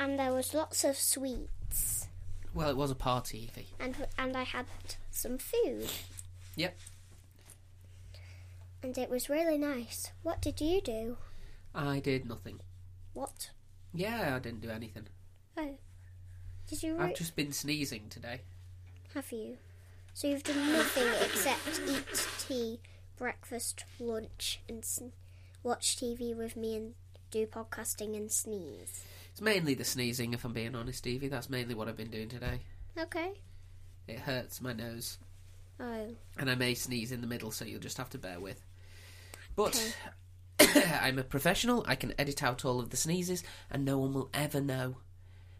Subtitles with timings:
[0.00, 2.08] and there was lots of sweets,
[2.54, 3.68] Well, it was a party, Evie.
[3.78, 4.66] and and I had
[5.10, 5.90] some food,
[6.56, 6.76] Yep.
[8.82, 10.10] and it was really nice.
[10.22, 11.18] What did you do?
[11.74, 12.60] I did nothing.
[13.12, 13.50] What?
[13.92, 15.06] Yeah, I didn't do anything.
[15.56, 15.78] Oh,
[16.66, 16.98] did you?
[16.98, 18.40] I've just been sneezing today.
[19.14, 19.58] Have you?
[20.14, 22.80] So you've done nothing except eat tea,
[23.16, 25.12] breakfast, lunch, and sn-
[25.62, 26.94] watch TV with me and
[27.30, 29.04] do podcasting and sneeze.
[29.40, 31.28] It's mainly the sneezing, if I'm being honest, Evie.
[31.28, 32.60] That's mainly what I've been doing today.
[32.98, 33.32] Okay.
[34.06, 35.16] It hurts my nose.
[35.80, 36.08] Oh,
[36.38, 38.62] and I may sneeze in the middle, so you'll just have to bear with.
[39.56, 39.96] But.
[40.60, 41.86] I'm a professional.
[41.88, 44.96] I can edit out all of the sneezes, and no one will ever know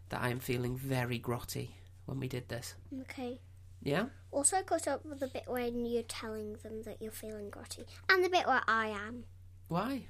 [0.09, 1.69] that I am feeling very grotty
[2.05, 2.75] when we did this.
[3.01, 3.39] okay.
[3.81, 4.05] Yeah?
[4.29, 8.23] Also, caught up with the bit when you're telling them that you're feeling grotty, and
[8.23, 9.23] the bit where I am,
[9.69, 10.03] Why?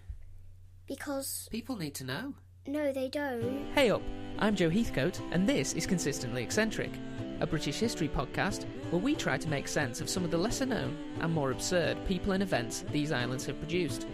[0.87, 2.33] because People need to know.
[2.67, 3.65] No, they don't.
[3.73, 4.01] Hey up,
[4.39, 6.91] I'm Joe Heathcote, and this is Consistently Eccentric,
[7.39, 10.65] a British history podcast where we try to make sense of some of the lesser
[10.65, 14.07] known and more absurd people and events these islands have produced.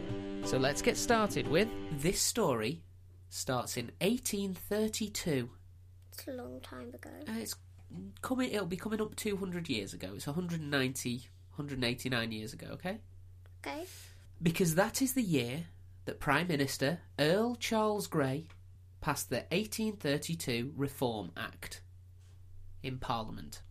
[0.45, 2.83] So let's get started with This story
[3.29, 5.49] starts in 1832.
[6.13, 7.09] It's a long time ago.
[7.27, 7.55] Uh, it's
[8.21, 8.51] coming.
[8.51, 10.11] It'll be coming up 200 years ago.
[10.15, 11.11] It's 190,
[11.55, 12.67] 189 years ago.
[12.73, 12.99] Okay.
[13.65, 13.85] Okay.
[14.41, 15.65] Because that is the year
[16.07, 18.47] that Prime Minister Earl Charles Grey
[19.01, 21.81] passed the 1832 Reform Act
[22.81, 23.61] in Parliament.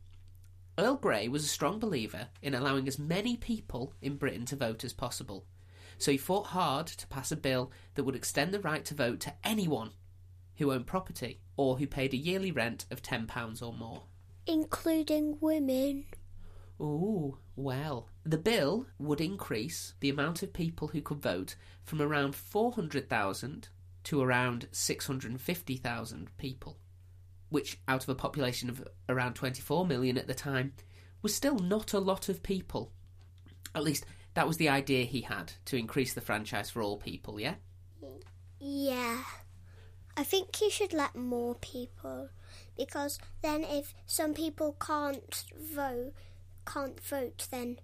[0.79, 4.85] Earl Grey was a strong believer in allowing as many people in Britain to vote
[4.85, 5.47] as possible,
[5.97, 9.19] so he fought hard to pass a bill that would extend the right to vote
[9.21, 9.93] to anyone
[10.57, 14.03] who owned property or who paid a yearly rent of £10 or more.
[14.47, 16.05] Including women.
[16.79, 18.11] Ooh, well.
[18.27, 23.69] The bill would increase the amount of people who could vote from around 400,000
[24.03, 26.77] to around 650,000 people,
[27.51, 30.73] which, out of a population of around 24 million at the time,
[31.23, 32.91] was still not a lot of people.
[33.77, 37.39] At least, that was the idea he had to increase the franchise for all people,
[37.39, 37.55] yeah?
[38.59, 39.23] Yeah.
[40.17, 42.31] I think you should let more people
[42.77, 46.13] because then if some people can't vote
[46.67, 47.79] can't vote then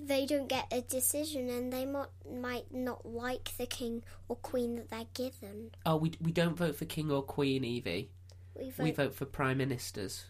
[0.00, 4.76] they don't get a decision and they might might not like the king or queen
[4.76, 5.72] that they're given.
[5.84, 8.10] Oh, we, we don't vote for king or queen, Evie.
[8.54, 10.24] We vote, We vote for prime ministers.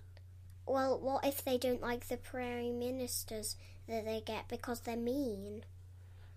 [0.66, 3.56] well, what if they don't like the prime ministers
[3.88, 5.64] that they get because they're mean?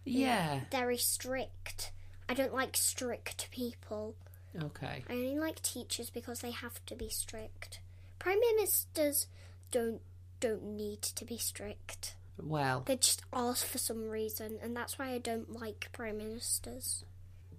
[0.06, 0.62] Yeah.
[0.72, 1.92] They're very strict.
[2.30, 4.16] I don't like strict people.
[4.62, 5.04] Okay.
[5.10, 7.80] I only like teachers because they have to be strict.
[8.20, 9.28] Prime ministers
[9.72, 10.02] don't
[10.40, 12.16] don't need to be strict.
[12.44, 17.06] Well, They just ask for some reason, and that's why I don't like prime ministers.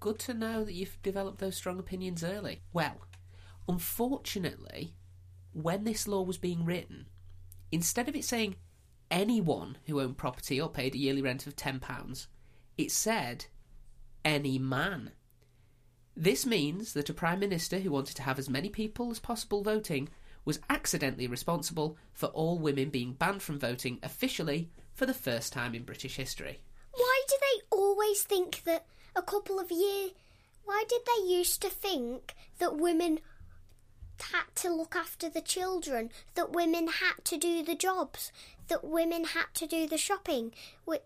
[0.00, 2.60] good to know that you've developed those strong opinions early.
[2.72, 3.02] Well,
[3.68, 4.94] unfortunately,
[5.52, 7.06] when this law was being written,
[7.70, 8.56] instead of it saying
[9.10, 12.26] anyone who owned property or paid a yearly rent of £10,
[12.78, 13.46] it said
[14.24, 15.12] any man.
[16.16, 19.62] This means that a Prime Minister who wanted to have as many people as possible
[19.62, 20.08] voting
[20.44, 25.74] was accidentally responsible for all women being banned from voting officially for the first time
[25.74, 26.60] in British history.
[26.94, 28.86] Why do they always think that
[29.16, 30.10] a couple of years?
[30.64, 33.20] Why did they used to think that women
[34.30, 38.30] had to look after the children, that women had to do the jobs,
[38.68, 40.52] that women had to do the shopping,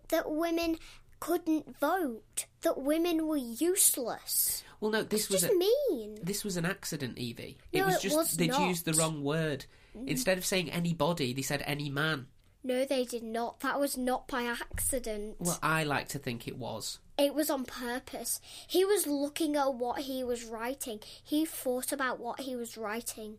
[0.09, 0.77] that women
[1.19, 4.63] couldn't vote, that women were useless?
[4.79, 6.17] Well, no, this was Just a, mean.
[6.21, 7.57] This was an accident, Evie.
[7.71, 8.67] It No, was it just was they'd not.
[8.67, 9.65] Used the wrong word.
[9.97, 10.07] Mm.
[10.07, 12.27] Instead of saying anybody, they said any man.
[12.63, 13.61] No, they did not.
[13.61, 15.37] That was not by accident.
[15.39, 16.99] Well, I like to think it was.
[17.17, 18.39] It was on purpose.
[18.67, 20.99] He was looking at what he was writing.
[21.23, 23.37] He thought about what he was writing.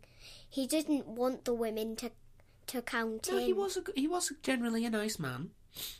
[0.48, 2.10] He didn't want the women to
[2.68, 3.44] to count No, in.
[3.46, 5.50] he was a, he was generally a nice man.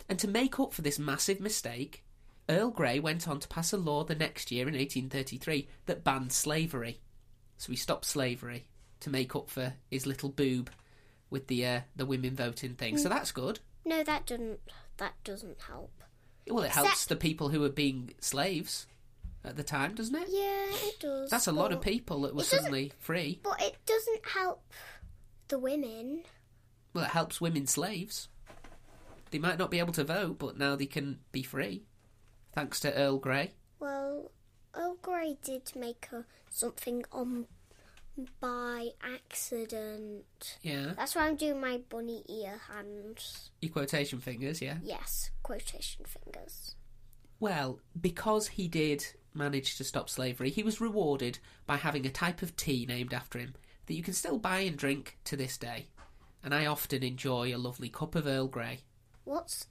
[0.08, 2.04] And to make up for this massive mistake,
[2.48, 6.32] Earl Grey went on to pass a law the next year in 1833 that banned
[6.32, 7.00] slavery.
[7.58, 8.66] So he stopped slavery
[9.00, 10.70] to make up for his little boob
[11.30, 12.94] with the uh, the women voting thing.
[12.96, 13.00] Mm.
[13.00, 13.60] So that's good.
[13.84, 14.60] No, that doesn't.
[14.96, 15.92] That doesn't help.
[16.48, 18.86] Well, it helps the people who were being slaves
[19.44, 20.28] at the time, doesn't it?
[20.30, 21.30] Yeah, it does.
[21.30, 23.40] That's a lot of but- people that were It doesn't- suddenly free.
[23.42, 24.62] But it doesn't help
[25.48, 26.22] the women.
[26.94, 28.28] Well, it helps women slaves.
[29.30, 31.84] They might not be able to vote, but now they can be free,
[32.52, 33.52] thanks to Earl Grey.
[33.80, 34.30] Well,
[34.74, 37.46] Earl Grey did make a, something on
[38.40, 40.58] by accident.
[40.62, 43.50] Yeah, That's why I'm doing my bunny ear hands.
[43.60, 44.60] your quotation fingers.
[44.60, 44.78] Yeah.
[44.82, 46.74] Yes, quotation fingers.
[47.40, 52.42] Well, because he did manage to stop slavery, he was rewarded by having a type
[52.42, 53.54] of tea named after him
[53.86, 55.86] that you can still buy and drink to this day.
[56.42, 58.80] And I often enjoy a lovely cup of Earl Grey.
[59.28, 59.66] What's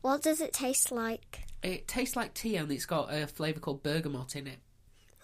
[0.00, 1.40] what does it taste like?
[1.62, 4.58] It tastes like tea, only it's got a flavour called bergamot in it,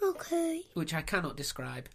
[0.03, 0.63] Okay.
[0.75, 1.89] which I cannot describe.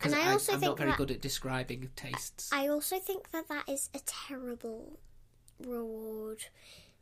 [0.00, 2.50] And I also I'm think not very that- good at describing tastes.
[2.52, 4.98] I also think that that is a terrible
[5.58, 6.46] reward.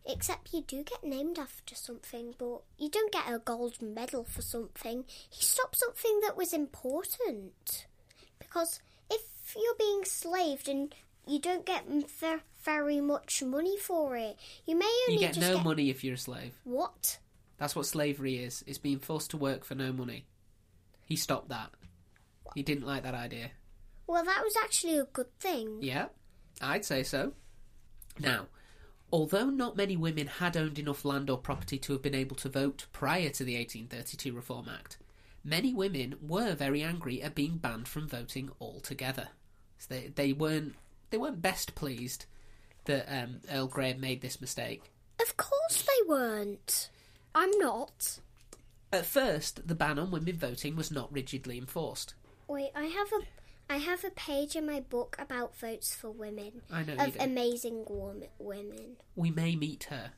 [0.08, 4.40] Except you do get named after something, but you don't get a gold medal for
[4.40, 5.04] something.
[5.28, 7.86] He stopped something that was important.
[8.38, 8.80] Because
[9.10, 10.94] if you're being slaved and
[11.26, 11.88] you don't get
[12.66, 14.36] very much money for it,
[14.66, 16.52] you may only You get no get money if you're a slave.
[16.64, 17.18] what?
[17.56, 18.62] That's what slavery is.
[18.66, 20.26] It's being forced to work for no money.
[21.06, 21.70] He stopped that.
[22.54, 23.52] He didn't like that idea.
[24.06, 25.78] Well, that was actually a good thing.
[25.80, 26.08] Yeah,
[26.60, 27.32] I'd say so.
[28.18, 28.48] Now,
[29.10, 32.48] although not many women had owned enough land or property to have been able to
[32.50, 34.98] vote prior to the 1832 Reform Act,
[35.42, 39.28] many women were very angry at being banned from voting altogether.
[39.78, 40.74] So they, they weren't
[41.10, 42.26] they weren't best pleased
[42.86, 44.82] that um, Earl Grey made this mistake.
[45.20, 46.90] Of course they weren't.
[47.34, 48.18] I'm not.
[48.92, 52.14] At first, the ban on women voting was not rigidly enforced.
[52.48, 53.20] Wait, I have a
[53.68, 57.84] I have a page in my book about votes for women I know of amazing
[57.88, 58.96] wom- women.
[59.16, 60.12] we may meet her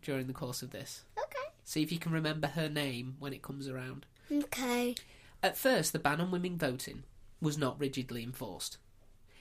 [0.00, 1.02] during the course of this.
[1.18, 1.48] Okay.
[1.64, 4.06] See if you can remember her name when it comes around.
[4.30, 4.94] Okay.
[5.42, 7.02] At first, the ban on women voting
[7.40, 8.78] was not rigidly enforced.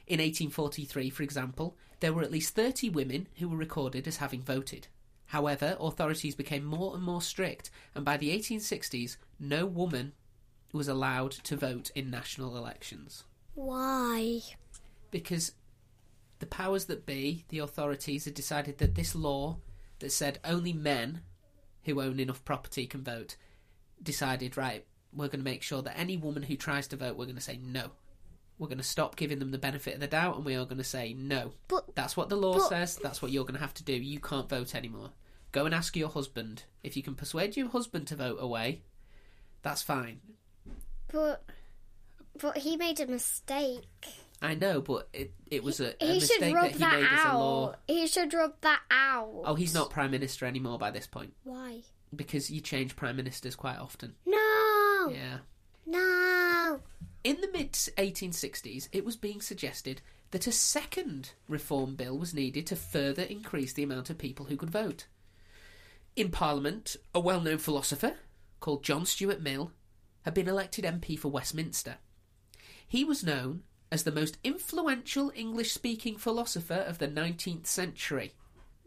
[0.08, 4.42] In 1843, for example, there were at least 30 women who were recorded as having
[4.42, 4.88] voted.
[5.28, 10.12] However, authorities became more and more strict, and by the 1860s, no woman
[10.74, 13.24] was allowed to vote in national elections.
[13.54, 14.42] Why?
[15.12, 15.54] Because
[16.40, 19.60] the powers that be, the authorities, had decided that this law
[20.00, 21.22] that said only men
[21.84, 23.38] who own enough property can vote
[24.02, 27.28] decided, right, we're going to make sure that any woman who tries to vote, we're
[27.28, 27.92] going to say no.
[28.64, 30.78] We're going to stop giving them the benefit of the doubt and we are going
[30.78, 31.52] to say no.
[31.68, 33.92] But That's what the law But- says, that's what you're going to have to do.
[33.94, 35.10] You can't vote anymore.
[35.52, 36.64] Go and ask your husband.
[36.82, 38.84] If you can persuade your husband to vote away,
[39.64, 40.22] that's fine.
[41.12, 41.44] but
[42.40, 43.84] but he made a mistake.
[44.42, 46.94] I know, but it, it was a, a he should mistake rub that he that,
[47.02, 47.76] made as a law.
[47.88, 49.42] He should rub that out.
[49.46, 51.82] Oh, he's not prime minister anymore by this point Why?
[52.16, 54.16] because you change prime ministers quite often.
[54.26, 55.10] No.
[55.12, 55.38] Yeah.
[55.86, 56.80] No.
[57.24, 62.68] In the mid 1860s, it was being suggested that a second reform bill was needed
[62.68, 65.06] to further increase the amount of people who could vote.
[66.16, 68.16] In Parliament, a well known philosopher
[68.60, 69.72] called John Stuart Mill
[70.24, 71.98] had been elected MP for Westminster.
[72.86, 78.34] He was known as the most influential English speaking philosopher of the 19th century,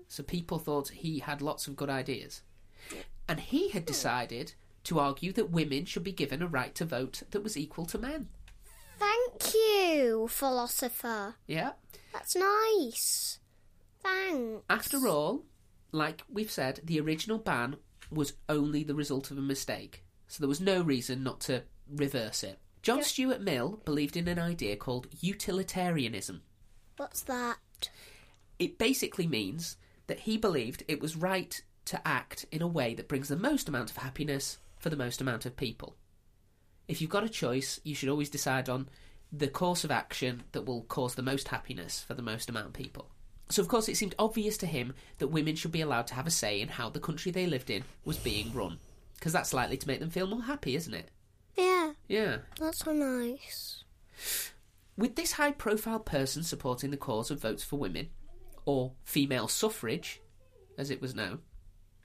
[0.08, 2.42] so people thought he had lots of good ideas.
[3.28, 3.86] And he had hmm.
[3.86, 4.54] decided
[4.86, 7.98] to argue that women should be given a right to vote that was equal to
[7.98, 8.28] men.
[8.98, 11.34] Thank you, philosopher.
[11.46, 11.72] Yeah.
[12.12, 13.38] That's nice.
[14.02, 14.64] Thanks.
[14.70, 15.44] After all,
[15.92, 17.76] like we've said, the original ban
[18.10, 22.42] was only the result of a mistake, so there was no reason not to reverse
[22.42, 22.58] it.
[22.82, 26.42] John Stuart Mill believed in an idea called utilitarianism.
[26.96, 27.58] What's that?
[28.58, 33.08] It basically means that he believed it was right to act in a way that
[33.08, 35.96] brings the most amount of happiness for the most amount of people.
[36.88, 38.88] If you've got a choice, you should always decide on
[39.32, 42.72] the course of action that will cause the most happiness for the most amount of
[42.72, 43.10] people.
[43.48, 46.26] So, of course, it seemed obvious to him that women should be allowed to have
[46.26, 48.78] a say in how the country they lived in was being run.
[49.14, 51.10] Because that's likely to make them feel more happy, isn't it?
[51.56, 52.38] Yeah, Yeah.
[52.60, 53.84] that's so nice.
[54.96, 58.10] With this high profile person supporting the cause of votes for women,
[58.64, 60.20] or female suffrage,
[60.78, 61.40] as it was known,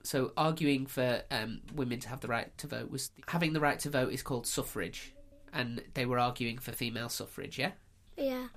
[0.04, 3.80] so arguing for um, women to have the right to vote was having the right
[3.80, 5.14] to vote is called suffrage,
[5.54, 7.72] and they were arguing for female suffrage, yeah?
[8.18, 8.48] Yeah.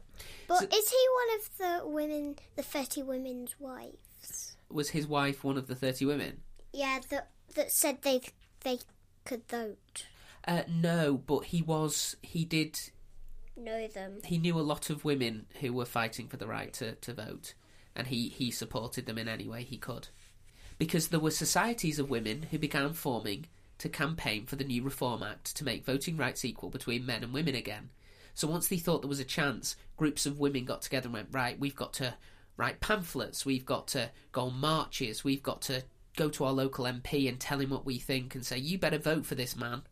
[0.48, 4.56] But So- is he one of the women, the 30 women's wives?
[4.70, 6.40] Was his wife one of the 30 women?
[6.72, 8.20] Yeah, that that said they
[8.60, 8.78] they
[9.24, 10.06] could vote.
[10.46, 12.78] Uh, no, but he was, he did,
[13.56, 14.18] Know them.
[14.24, 17.54] he knew a lot of women who were fighting for the right to, to vote,
[17.96, 20.08] and he, he supported them in any way he could.
[20.78, 23.46] Because there were societies of women who began forming
[23.78, 27.32] to campaign for the new Reform Act to make voting rights equal between men and
[27.32, 27.90] women again.
[28.34, 31.28] So once they thought there was a chance, groups of women got together and went,
[31.30, 32.14] right, we've got to
[32.56, 35.84] write pamphlets, we've got to go on marches, we've got to
[36.16, 38.98] go to our local MP and tell him what we think and say, you better
[38.98, 39.82] vote for this man.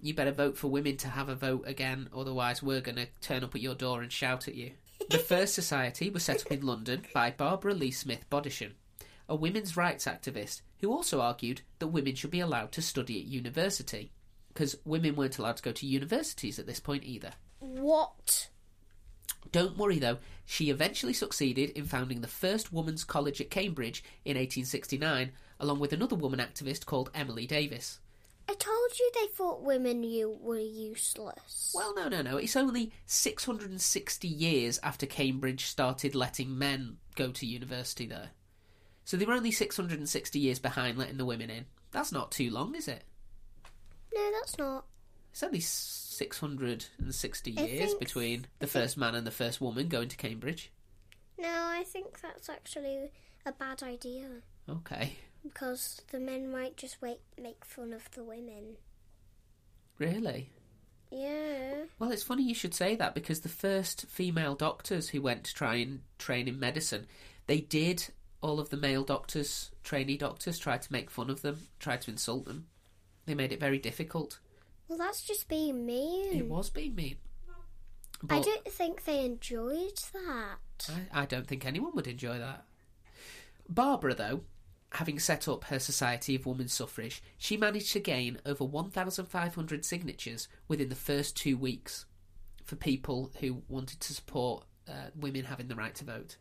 [0.00, 3.42] You better vote for women to have a vote again, otherwise we're going to turn
[3.42, 4.72] up at your door and shout at you.
[5.10, 8.72] The first society was set up in London by Barbara Leigh Smith Bodichon,
[9.28, 13.26] a women's rights activist who also argued that women should be allowed to study at
[13.26, 14.12] university,
[14.48, 17.32] because women weren't allowed to go to universities at this point either.
[17.60, 18.48] What?
[19.52, 24.36] Don't worry though, she eventually succeeded in founding the first women's college at Cambridge in
[24.36, 27.98] 1869, along with another woman activist called Emily Davies.
[28.50, 31.72] I told you they thought women you were useless.
[31.74, 32.38] Well, no, no, no.
[32.38, 38.30] It's only 660 years after Cambridge started letting men go to university there.
[39.08, 41.64] So they were only 660 years behind letting the women in.
[41.92, 43.04] That's not too long, is it?
[44.14, 44.84] no, that's not.
[45.32, 50.08] It's only 660 I years think- between the first man and the first woman going
[50.10, 50.70] to Cambridge.
[51.38, 53.10] No, I think that's actually
[53.46, 54.28] a bad idea
[54.68, 55.16] Okay.
[55.42, 58.76] because the men might just wait, make fun of the women.
[59.96, 60.50] Really?
[61.10, 61.84] Yeah.
[61.98, 65.54] Well, it's funny you should say that because the first female doctors who went to
[65.54, 67.06] try and train in medicine,
[67.46, 68.08] they did
[68.40, 72.10] all of the male doctors, trainee doctors, tried to make fun of them, tried to
[72.10, 72.66] insult them.
[73.26, 74.38] They made it very difficult.
[74.88, 76.32] Well, that's just being mean.
[76.32, 77.16] It was being mean.
[78.28, 80.90] I don't think they enjoyed that.
[80.90, 82.64] I, I don't think anyone would enjoy that.
[83.68, 84.40] Barbara, though,
[84.92, 90.48] having set up her Society of Women's Suffrage, she managed to gain over 1,500 signatures
[90.66, 92.06] within the first two weeks
[92.64, 96.36] for people who wanted to support uh, women having the right to vote.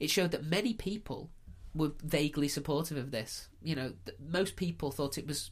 [0.00, 1.30] It showed that many people
[1.74, 3.48] were vaguely supportive of this.
[3.62, 5.50] You know, th- most people thought it was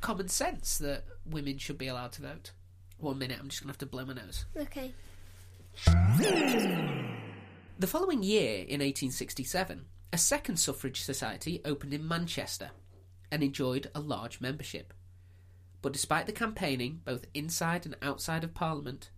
[0.00, 2.52] common sense that women should be allowed to vote.
[2.98, 4.44] One minute, I'm just going to have to blow my nose.
[4.56, 4.92] Okay.
[7.78, 12.70] The following year, in 1867, a second suffrage society opened in Manchester
[13.30, 14.92] and enjoyed a large membership.
[15.80, 19.10] But despite the campaigning, both inside and outside of Parliament,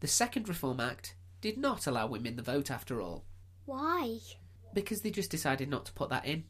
[0.00, 3.24] the Second Reform Act did not allow women the vote after all,
[3.64, 4.18] Why?
[4.74, 6.44] Because they just decided not to put that in.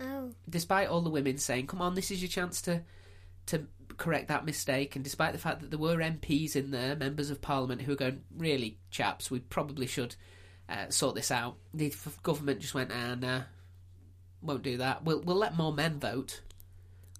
[0.00, 0.32] Oh.
[0.48, 2.82] Despite all the women saying, "Come on, this is your chance to
[3.46, 7.30] to correct that mistake," and despite the fact that there were MPs in there, members
[7.30, 10.16] of Parliament, who were going, "Really, chaps, we probably should
[10.68, 13.42] uh, sort this out," the f- government just went, "Ah, nah,
[14.42, 15.04] won't do that.
[15.04, 16.40] We'll we'll let more men vote,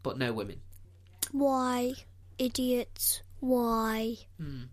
[0.03, 0.61] but no women."
[1.31, 1.95] Why?
[2.39, 3.23] Idiots.
[3.41, 4.17] Why?
[4.39, 4.65] Hmm.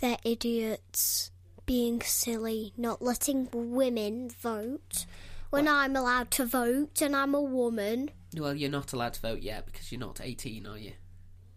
[0.00, 1.30] They're idiots.
[1.68, 5.04] Being silly, not letting women vote
[5.50, 8.10] when I'm allowed to vote and I'm a woman.
[8.34, 10.92] Well, you're not allowed to vote yet because you're not 18, are you?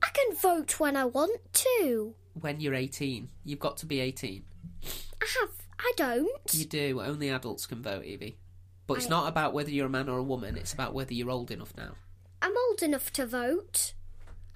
[0.03, 2.13] I can vote when I want to.
[2.33, 4.43] When you're 18, you've got to be 18.
[4.83, 5.49] I have.
[5.79, 6.53] I don't.
[6.53, 6.99] You do.
[7.01, 8.35] Only adults can vote, Evie.
[8.87, 10.57] But it's I- not about whether you're a man or a woman.
[10.57, 11.93] It's about whether you're old enough now.
[12.41, 13.93] I'm old enough to vote.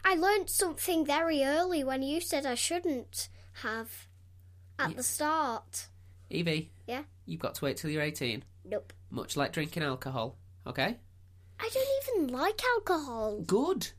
[0.03, 3.29] I learnt something very early when you said I shouldn't
[3.61, 4.07] have
[4.79, 5.87] at Ye- the start.
[6.29, 6.71] Evie.
[6.87, 7.03] Yeah?
[7.25, 8.43] You've got to wait till you're 18.
[8.65, 8.93] Nope.
[9.09, 10.37] Much like drinking alcohol.
[10.67, 10.97] Okay?
[11.59, 13.41] I don't even like alcohol.
[13.41, 13.89] Good.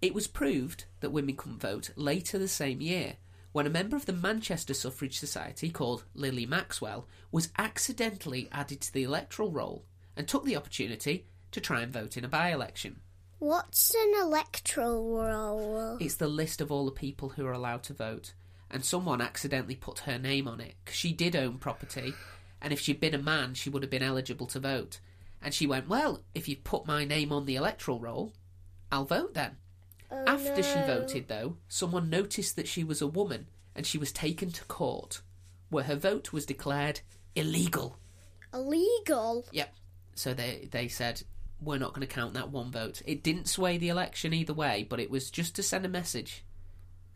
[0.00, 3.16] It was proved that women couldn't vote later the same year
[3.52, 8.92] when a member of the Manchester Suffrage Society called Lily Maxwell was accidentally added to
[8.92, 9.84] the electoral roll
[10.16, 13.00] and took the opportunity to try and vote in a by election.
[13.40, 15.96] What's an electoral roll?
[16.00, 18.34] It's the list of all the people who are allowed to vote,
[18.70, 22.14] and someone accidentally put her name on it because she did own property,
[22.60, 25.00] and if she'd been a man, she would have been eligible to vote.
[25.40, 28.32] And she went, Well, if you put my name on the electoral roll,
[28.90, 29.56] I'll vote then.
[30.10, 33.46] Oh, After she voted, though, someone noticed that she was a woman
[33.76, 35.20] and she was taken to court,
[35.70, 37.00] where her vote was declared
[37.34, 37.98] illegal.
[38.52, 39.44] Illegal.
[39.52, 39.74] Yep.
[40.14, 41.22] So they they said
[41.60, 43.02] we're not going to count that one vote.
[43.04, 46.44] It didn't sway the election either way, but it was just to send a message.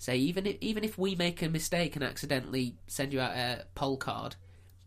[0.02, 3.66] Say even if, even if we make a mistake and accidentally send you out a
[3.76, 4.34] poll card,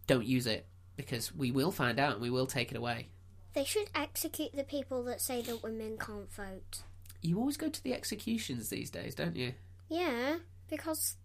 [0.07, 0.65] don't use it
[0.97, 3.07] because we will find out and we will take it away.
[3.53, 6.81] They should execute the people that say that women can't vote.
[7.21, 9.53] You always go to the executions these days, don't you?
[9.87, 11.15] Yeah, because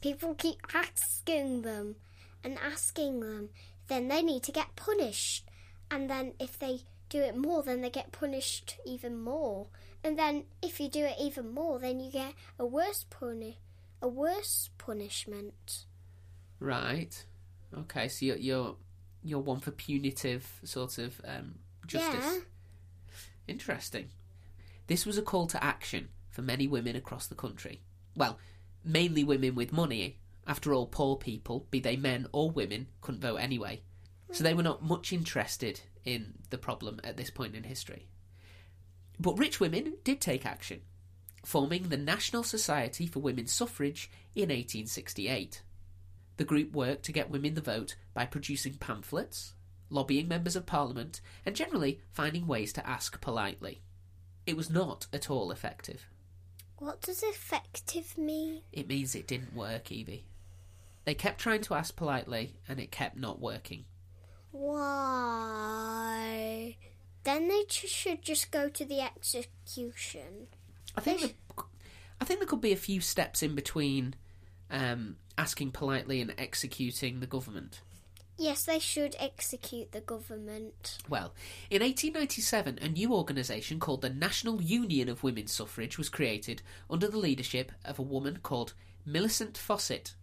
[0.00, 1.96] people keep asking them
[2.44, 3.48] and asking them.
[3.88, 5.44] Then they need to get punished.
[5.90, 9.66] And then if they do it more, then they get punished even more.
[10.04, 13.60] And then if you do it even more, then you get a worse puni-
[14.00, 15.86] a worse punishment.
[16.58, 17.24] Right.
[17.76, 18.08] Okay.
[18.08, 18.76] So you're you're,
[19.22, 21.56] you're one for punitive sort of um,
[21.86, 22.24] justice.
[22.24, 22.38] Yeah.
[23.48, 24.08] Interesting.
[24.86, 27.82] This was a call to action for many women across the country.
[28.16, 28.38] Well,
[28.84, 30.18] mainly women with money.
[30.46, 33.82] After all, poor people, be they men or women, couldn't vote anyway.
[34.32, 38.08] So they were not much interested in the problem at this point in history.
[39.22, 40.80] But rich women did take action,
[41.44, 45.62] forming the National Society for Women's Suffrage in 1868.
[46.38, 49.54] The group worked to get women the vote by producing pamphlets,
[49.90, 53.80] lobbying members of parliament, and generally finding ways to ask politely.
[54.44, 56.08] It was not at all effective.
[56.78, 58.62] What does effective mean?
[58.72, 60.26] It means it didn't work, Evie.
[61.04, 63.84] They kept trying to ask politely, and it kept not working.
[64.50, 65.92] Why?
[67.24, 70.48] Then they ch- should just go to the execution.
[70.96, 71.62] I think the,
[72.20, 74.14] I think there could be a few steps in between
[74.70, 77.80] um, asking politely and executing the government.
[78.38, 80.98] Yes, they should execute the government.
[81.08, 81.32] Well,
[81.70, 87.08] in 1897, a new organisation called the National Union of Women's Suffrage was created under
[87.08, 88.72] the leadership of a woman called
[89.04, 90.14] Millicent Fawcett.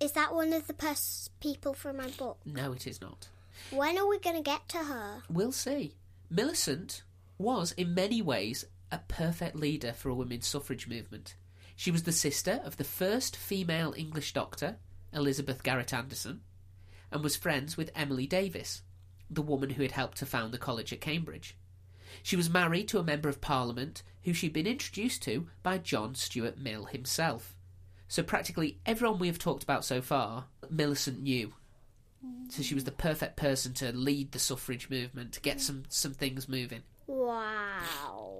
[0.00, 2.38] Is that one of the pers- people from my book?
[2.44, 3.28] No, it is not.
[3.70, 5.22] When are we going to get to her?
[5.30, 5.94] We'll see.
[6.34, 7.02] Millicent
[7.36, 11.34] was, in many ways, a perfect leader for a women's suffrage movement.
[11.76, 14.78] She was the sister of the first female English doctor,
[15.12, 16.40] Elizabeth Garrett Anderson,
[17.10, 18.80] and was friends with Emily Davies,
[19.28, 21.54] the woman who had helped to found the college at Cambridge.
[22.22, 26.14] She was married to a member of parliament who she'd been introduced to by John
[26.14, 27.54] Stuart Mill himself.
[28.08, 31.52] So practically everyone we have talked about so far, Millicent knew.
[32.48, 36.12] So she was the perfect person to lead the suffrage movement, to get some, some
[36.12, 36.82] things moving.
[37.06, 38.34] Wow.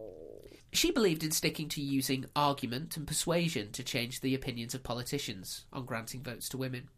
[0.73, 5.65] She believed in sticking to using argument and persuasion to change the opinions of politicians
[5.73, 6.89] on granting votes to women.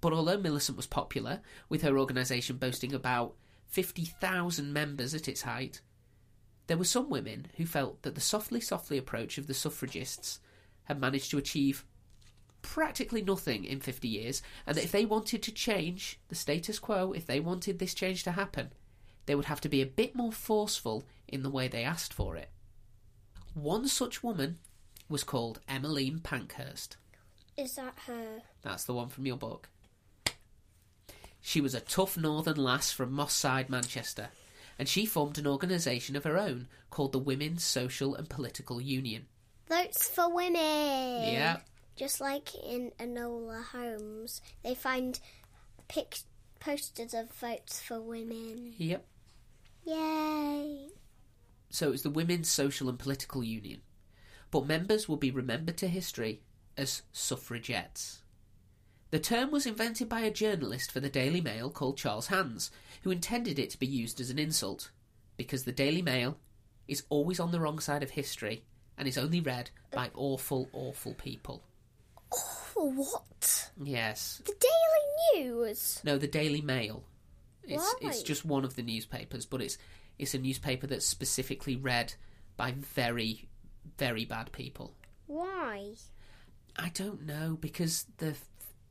[0.00, 3.34] But although Millicent was popular, with her organisation boasting about
[3.68, 5.80] 50,000 members at its height,
[6.66, 10.40] there were some women who felt that the softly softly approach of the suffragists
[10.84, 11.84] had managed to achieve
[12.62, 17.12] practically nothing in 50 years, and that if they wanted to change the status quo,
[17.12, 18.72] if they wanted this change to happen,
[19.26, 22.36] they would have to be a bit more forceful in the way they asked for
[22.36, 22.50] it.
[23.54, 24.58] One such woman
[25.08, 26.96] was called Emmeline Pankhurst.
[27.56, 28.42] Is that her?
[28.62, 29.68] That's the one from your book.
[31.40, 34.28] She was a tough northern lass from Moss Side, Manchester,
[34.78, 39.26] and she formed an organisation of her own called the Women's Social and Political Union.
[39.68, 40.54] Votes for women.
[40.54, 41.58] Yeah.
[41.96, 45.20] Just like in Enola Holmes, they find
[45.88, 46.20] pic-
[46.58, 48.74] posters of votes for women.
[48.78, 49.04] Yep.
[49.84, 50.88] Yay.
[51.70, 53.80] So it was the Women's Social and Political Union.
[54.50, 56.42] But members will be remembered to history
[56.76, 58.22] as suffragettes.
[59.10, 62.70] The term was invented by a journalist for the Daily Mail called Charles Hands,
[63.02, 64.90] who intended it to be used as an insult,
[65.36, 66.38] because the Daily Mail
[66.88, 68.64] is always on the wrong side of history
[68.96, 71.62] and is only read by awful, awful people.
[72.76, 73.70] Oh, what?
[73.82, 74.42] Yes.
[74.44, 74.54] The
[75.34, 76.00] Daily News.
[76.04, 77.04] No, the Daily Mail.
[77.64, 79.78] It's it's just one of the newspapers, but it's
[80.18, 82.14] it's a newspaper that's specifically read
[82.56, 83.48] by very,
[83.98, 84.94] very bad people.
[85.26, 85.92] Why?
[86.76, 88.34] I don't know because they're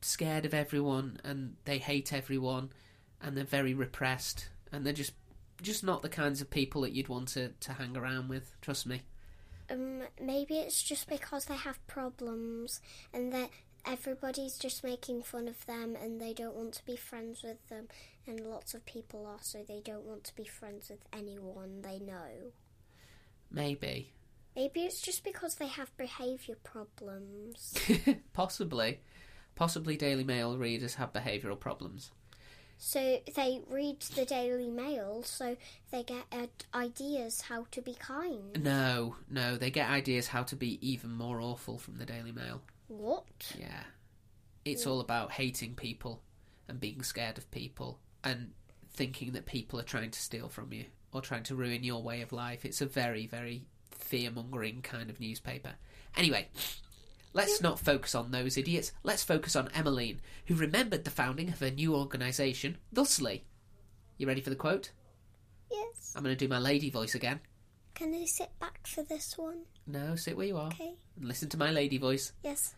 [0.00, 2.70] scared of everyone and they hate everyone
[3.20, 5.12] and they're very repressed and they're just
[5.60, 8.52] just not the kinds of people that you'd want to, to hang around with.
[8.60, 9.02] Trust me.
[9.70, 12.80] Um, maybe it's just because they have problems
[13.14, 13.50] and that
[13.86, 17.88] everybody's just making fun of them and they don't want to be friends with them.
[18.26, 21.98] And lots of people are, so they don't want to be friends with anyone they
[21.98, 22.52] know.
[23.50, 24.12] Maybe.
[24.54, 27.74] Maybe it's just because they have behaviour problems.
[28.32, 29.00] Possibly.
[29.54, 32.10] Possibly Daily Mail readers have behavioural problems.
[32.78, 35.56] so they read the Daily Mail, so
[35.90, 36.24] they get
[36.74, 38.62] ideas how to be kind.
[38.62, 42.60] No, no, they get ideas how to be even more awful from the Daily Mail.
[42.98, 43.54] What?
[43.58, 43.84] Yeah.
[44.64, 46.22] It's all about hating people
[46.68, 48.52] and being scared of people and
[48.92, 52.20] thinking that people are trying to steal from you or trying to ruin your way
[52.22, 52.64] of life.
[52.64, 55.72] It's a very, very fear mongering kind of newspaper.
[56.16, 56.48] Anyway,
[57.32, 58.92] let's not focus on those idiots.
[59.02, 63.44] Let's focus on Emmeline, who remembered the founding of her new organisation thusly.
[64.18, 64.90] You ready for the quote?
[65.70, 66.12] Yes.
[66.14, 67.40] I'm going to do my lady voice again.
[67.94, 69.62] Can I sit back for this one?
[69.86, 70.94] No, sit where you are Okay.
[71.16, 72.32] and listen to my lady voice.
[72.44, 72.74] Yes.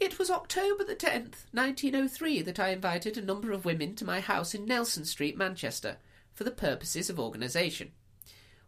[0.00, 4.20] It was October the 10th, 1903, that I invited a number of women to my
[4.20, 5.98] house in Nelson Street, Manchester,
[6.32, 7.92] for the purposes of organisation.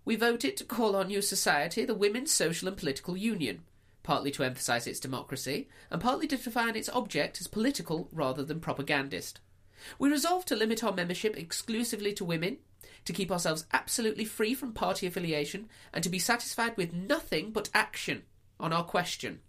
[0.05, 3.63] We voted to call our new society the Women's Social and Political Union,
[4.03, 8.61] partly to emphasise its democracy, and partly to define its object as political rather than
[8.61, 9.41] propagandist.
[9.99, 12.59] We resolved to limit our membership exclusively to women,
[13.07, 17.71] to keep ourselves absolutely free from party affiliation, and to be satisfied with nothing but
[17.73, 18.25] action
[18.61, 19.41] on our question.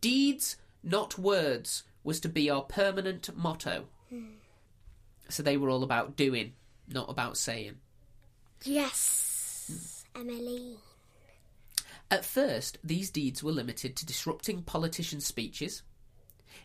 [0.00, 3.84] Deeds, not words, was to be our permanent motto.
[5.28, 6.54] So they were all about doing,
[6.88, 7.76] not about saying.
[8.64, 10.04] Yes.
[10.14, 10.76] Emily.
[12.10, 15.82] At first, these deeds were limited to disrupting politicians' speeches,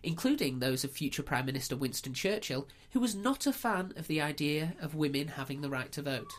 [0.01, 4.21] including those of future Prime Minister Winston Churchill, who was not a fan of the
[4.21, 6.31] idea of women having the right to vote.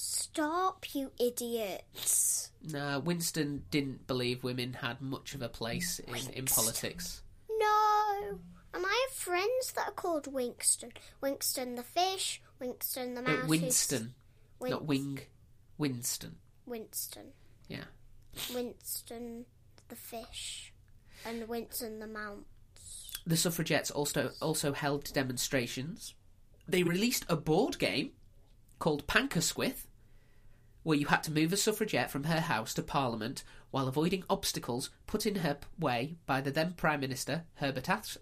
[0.00, 2.52] Stop, you idiots.
[2.62, 7.20] Now, Winston didn't believe women had much of a place in, in politics.
[7.50, 8.38] No.
[8.72, 10.92] And I have friends that are called Winkston.
[11.20, 13.38] Winkston the fish, Winkston the mouse.
[13.40, 14.14] Who's- Winston,
[14.60, 15.18] Win- not Wing,
[15.78, 16.36] Winston.
[16.64, 17.32] Winston.
[17.66, 17.84] Yeah.
[18.54, 19.46] Winston
[19.88, 20.72] the fish.
[21.26, 22.44] And Winston the mouse.
[23.26, 26.14] The suffragettes also also held demonstrations.
[26.68, 28.12] They released a board game
[28.78, 29.86] called Pank-a-Squith,
[30.82, 34.90] where you had to move a suffragette from her house to Parliament while avoiding obstacles
[35.06, 38.16] put in her way by the then Prime Minister Herbert Ash.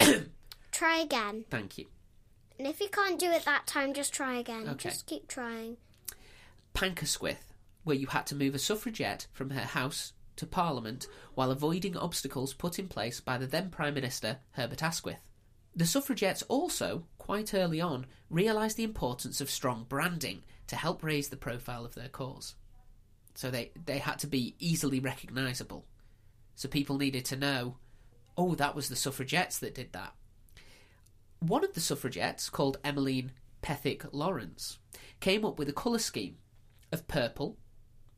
[0.72, 1.44] Try again.
[1.50, 1.86] Thank you.
[2.58, 4.68] And if you can't do it that time, just try again.
[4.68, 4.90] Okay.
[4.90, 5.76] Just keep trying.
[6.74, 7.52] Pank-a-Squith,
[7.84, 12.54] where you had to move a suffragette from her house to Parliament while avoiding obstacles
[12.54, 15.20] put in place by the then Prime Minister Herbert Asquith.
[15.74, 21.28] The suffragettes also, quite early on, realised the importance of strong branding to help raise
[21.28, 22.56] the profile of their cause.
[23.36, 25.86] So they, they had to be easily recognisable.
[26.56, 27.76] So people needed to know,
[28.36, 30.14] oh, that was the suffragettes that did that.
[31.38, 33.30] One of the suffragettes, called Emmeline
[33.62, 34.78] Pethick Lawrence,
[35.20, 36.38] came up with a colour scheme
[36.90, 37.56] of purple,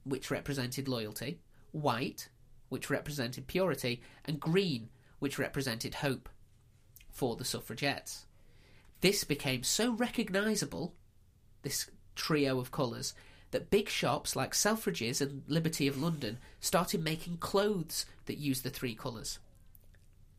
[0.05, 1.41] which represented loyalty,
[1.73, 2.31] white,
[2.71, 4.89] which represented purity, and green,
[5.19, 6.31] which represented hope
[7.11, 8.25] for the suffragettes.
[9.05, 10.95] This became so recognisable,
[11.61, 13.13] this trio of colours,
[13.51, 18.71] that big shops like Selfridges and Liberty of London started making clothes that used the
[18.71, 19.41] three colours,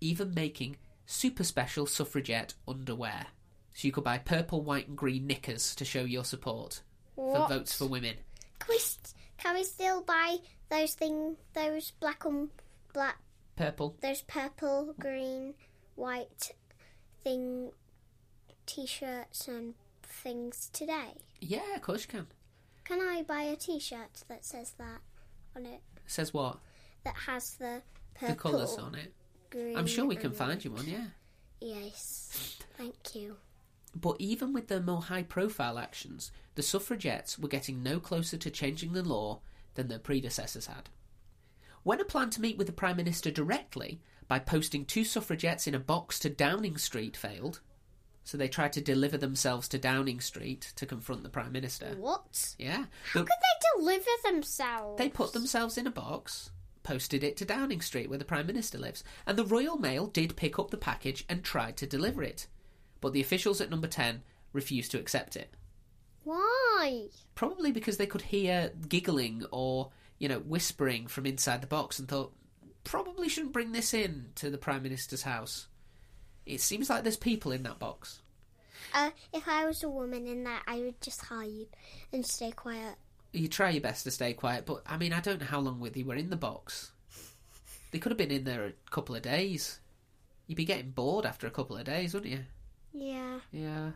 [0.01, 3.27] even making super special suffragette underwear.
[3.75, 6.81] So you could buy purple, white, and green knickers to show your support
[7.13, 8.15] for votes for women.
[8.57, 10.37] Can we, st- can we still buy
[10.69, 12.49] those thing, those black and
[12.93, 13.19] black,
[13.57, 13.95] Purple.
[14.01, 15.53] those purple, green,
[15.93, 16.49] white
[17.23, 17.69] thing,
[18.65, 19.73] t-shirts and
[20.03, 21.13] things today?
[21.39, 22.27] Yeah, of course you can.
[22.83, 25.01] Can I buy a t-shirt that says that
[25.55, 25.81] on it?
[26.07, 26.59] says what?
[27.03, 27.81] That has the
[28.13, 29.13] purple, the colours on it.
[29.49, 29.77] green.
[29.77, 31.05] I'm sure we can find you one, yeah.
[31.61, 33.37] Yes, thank you.
[33.95, 38.49] But even with their more high profile actions, the suffragettes were getting no closer to
[38.51, 39.39] changing the law
[39.75, 40.89] than their predecessors had.
[41.83, 45.75] When a plan to meet with the Prime Minister directly by posting two suffragettes in
[45.75, 47.61] a box to Downing Street failed,
[48.25, 51.95] so they tried to deliver themselves to Downing Street to confront the Prime Minister.
[51.97, 52.55] What?
[52.59, 52.85] Yeah.
[53.13, 54.97] How The- could they deliver themselves?
[54.97, 56.49] They put themselves in a box,
[56.83, 60.35] posted it to Downing Street where the Prime Minister lives, and the Royal Mail did
[60.35, 62.47] pick up the package and tried to deliver it.
[62.99, 65.53] But the officials at number 10 refused to accept it.
[66.23, 67.07] Why?
[67.35, 72.07] Probably because they could hear giggling or, you know, whispering from inside the box and
[72.07, 72.33] thought,
[72.83, 75.67] probably shouldn't bring this in to the Prime Minister's house.
[76.45, 78.21] It seems like there's people in that box.
[78.93, 81.67] Uh, if I was a woman in that, I would just hide
[82.13, 82.95] and stay quiet.
[83.33, 85.81] You try your best to stay quiet, but I mean, I don't know how long
[85.81, 86.91] they were in the box.
[87.91, 89.79] They could have been in there a couple of days.
[90.47, 92.45] You'd be getting bored after a couple of days, wouldn't you?
[92.93, 93.39] Yeah.
[93.51, 93.91] Yeah.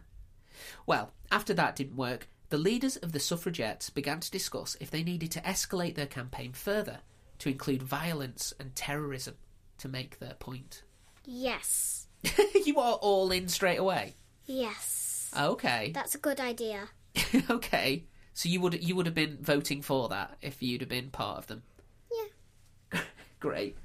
[0.86, 5.04] Well, after that didn't work, the leaders of the suffragettes began to discuss if they
[5.04, 7.00] needed to escalate their campaign further
[7.38, 9.36] to include violence and terrorism
[9.78, 10.84] to make their point.
[11.26, 12.08] Yes.
[12.66, 14.16] you are all in straight away.
[14.46, 15.32] Yes.
[15.38, 15.92] Okay.
[15.94, 16.90] That's a good idea.
[17.50, 18.06] okay.
[18.34, 21.38] So you would you would have been voting for that if you'd have been part
[21.38, 21.64] of them.
[22.12, 23.02] Yeah.
[23.40, 23.76] Great.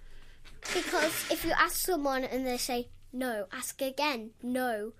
[0.72, 4.30] Because if you ask someone and they say no, ask again.
[4.42, 4.92] No.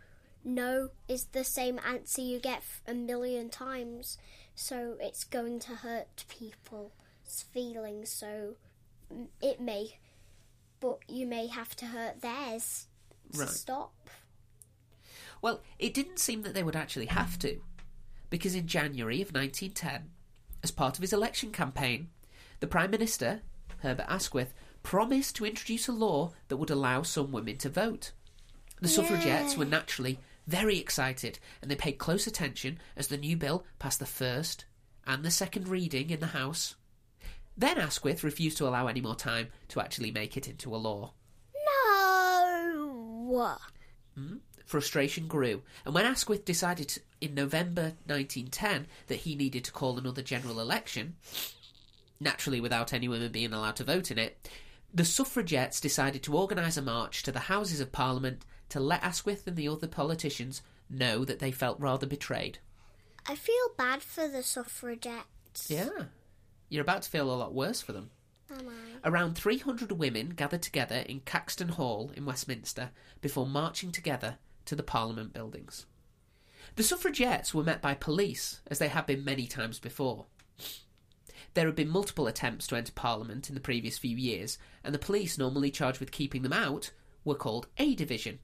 [0.44, 4.18] No is the same answer you get a million times.
[4.54, 8.10] So it's going to hurt people's feelings.
[8.10, 8.56] So
[9.12, 9.98] mm, it may,
[10.80, 12.86] but you may have to hurt theirs.
[13.32, 13.48] Right.
[13.48, 13.94] Stop.
[15.40, 17.60] Well, it didn't seem that they would actually have to,
[18.30, 20.10] because in January of 1910,
[20.62, 22.08] as part of his election campaign,
[22.60, 23.42] the Prime Minister,
[23.78, 28.12] Herbert Asquith, promised to introduce a law that would allow some women to vote.
[28.80, 33.64] The suffragettes were naturally very excited, and they paid close attention as the new bill
[33.78, 34.64] passed the first
[35.06, 36.74] and the second reading in the House.
[37.56, 41.12] Then Asquith refused to allow any more time to actually make it into a law.
[43.34, 43.58] No.
[44.14, 44.36] Hmm?
[44.64, 49.98] Frustration grew, and when Asquith decided to- in November 1910 that he needed to call
[49.98, 51.16] another general election,
[52.18, 54.48] naturally without any women being allowed to vote in it,
[54.92, 59.46] the suffragettes decided to organise a march to the Houses of Parliament to let Asquith
[59.46, 62.58] and the other politicians know that they felt rather betrayed.
[63.26, 65.68] I feel bad for the suffragettes.
[65.68, 65.88] Yeah.
[66.68, 68.10] You're about to feel a lot worse for them.
[69.04, 74.82] Around 300 women gathered together in Caxton Hall in Westminster before marching together to the
[74.82, 75.86] Parliament buildings.
[76.76, 80.26] The suffragettes were met by police, as they had been many times before.
[81.52, 84.98] There had been multiple attempts to enter Parliament in the previous few years, and the
[84.98, 86.90] police, normally charged with keeping them out,
[87.24, 88.40] were called A Division,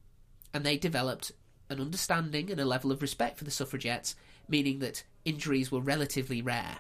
[0.55, 1.33] and they developed
[1.69, 4.15] an understanding and a level of respect for the suffragettes,
[4.49, 6.79] meaning that injuries were relatively rare,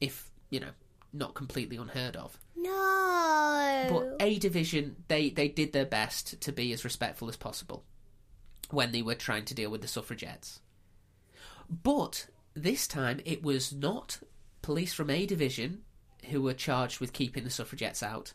[0.00, 0.70] if, you know,
[1.12, 2.38] not completely unheard of.
[2.56, 3.86] No.
[3.88, 7.84] But A Division, they, they did their best to be as respectful as possible
[8.70, 10.60] when they were trying to deal with the suffragettes.
[11.70, 14.18] But this time it was not
[14.62, 15.82] police from A Division
[16.30, 18.32] who were charged with keeping the suffragettes out.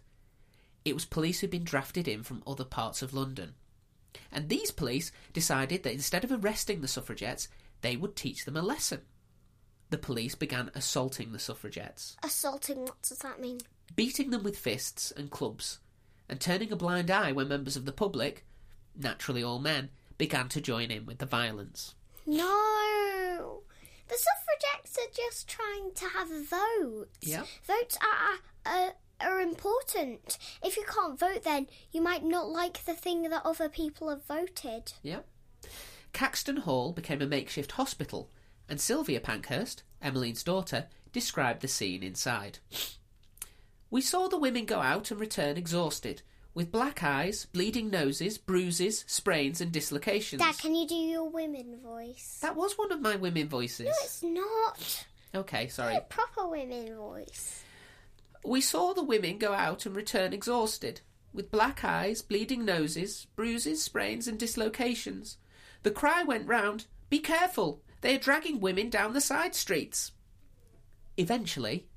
[0.85, 3.53] It was police who'd been drafted in from other parts of London.
[4.31, 7.47] And these police decided that instead of arresting the suffragettes,
[7.81, 9.01] they would teach them a lesson.
[9.89, 13.59] The police began assaulting the suffragettes Assaulting, what does that mean?
[13.95, 15.79] beating them with fists and clubs,
[16.27, 18.45] and turning a blind eye when members of the public,
[18.95, 21.93] naturally all men, began to join in with the violence.
[22.25, 23.61] No.
[24.07, 27.17] The suffragettes are just trying to have votes.
[27.21, 27.43] Yeah.
[27.65, 30.37] Votes are, are, are important.
[30.63, 34.25] If you can't vote, then you might not like the thing that other people have
[34.25, 34.93] voted.
[35.01, 35.19] Yeah.
[36.13, 38.29] Caxton Hall became a makeshift hospital,
[38.69, 42.59] and Sylvia Pankhurst, Emmeline's daughter, described the scene inside.
[43.89, 46.23] We saw the women go out and return exhausted,
[46.53, 50.41] with black eyes, bleeding noses, bruises, sprains, and dislocations.
[50.41, 52.39] Dad, can you do your women voice?
[52.41, 53.85] That was one of my women voices.
[53.85, 55.05] No, it's not.
[55.35, 55.99] Okay, sorry.
[56.09, 57.63] Proper women voice.
[58.45, 61.01] We saw the women go out and return exhausted,
[61.33, 65.37] with black eyes, bleeding noses, bruises, sprains, and dislocations.
[65.81, 67.81] The cry went round, Be careful!
[68.03, 70.11] They are dragging women down the side streets.
[71.15, 71.87] Eventually,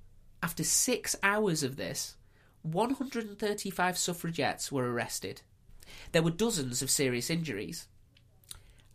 [0.41, 2.15] after six hours of this,
[2.63, 5.43] 135 suffragettes were arrested.
[6.13, 7.89] There were dozens of serious injuries,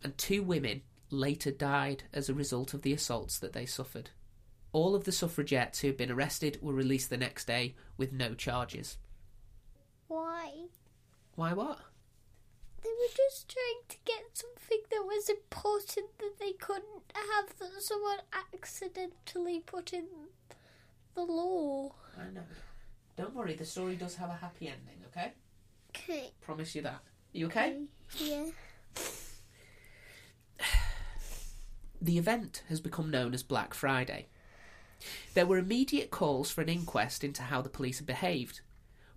[0.02, 4.08] and two women later died as a result of the assaults that they suffered.
[4.72, 8.32] All of the suffragettes who had been arrested were released the next day with no
[8.32, 8.96] charges.
[10.08, 10.68] Why?
[11.34, 11.78] Why what?
[12.82, 17.82] They were just trying to get something that was important that they couldn't have that
[17.82, 18.18] someone
[18.52, 20.06] accidentally put in
[21.14, 21.94] the law.
[22.18, 22.42] I know.
[23.16, 25.32] Don't worry, the story does have a happy ending, okay?
[25.90, 26.32] Okay.
[26.40, 27.02] Promise you that.
[27.32, 27.76] You okay?
[27.78, 28.54] Mm,
[30.58, 30.66] yeah.
[32.00, 34.26] The event has become known as Black Friday.
[35.34, 38.60] There were immediate calls for an inquest into how the police had behaved,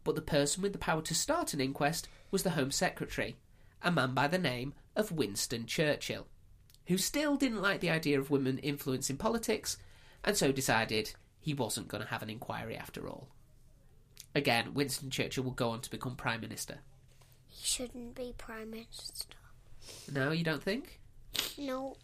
[0.03, 3.37] but the person with the power to start an inquest was the Home Secretary,
[3.85, 6.27] a man by the name of Winston Churchill,
[6.87, 9.77] who still didn't like the idea of women influencing politics,
[10.23, 13.29] and so decided he wasn't going to have an inquiry after all.
[14.33, 16.79] Again, Winston Churchill will go on to become Prime Minister.
[17.47, 19.37] He shouldn't be Prime Minister.
[20.11, 20.99] No, you don't think?
[21.57, 21.95] No,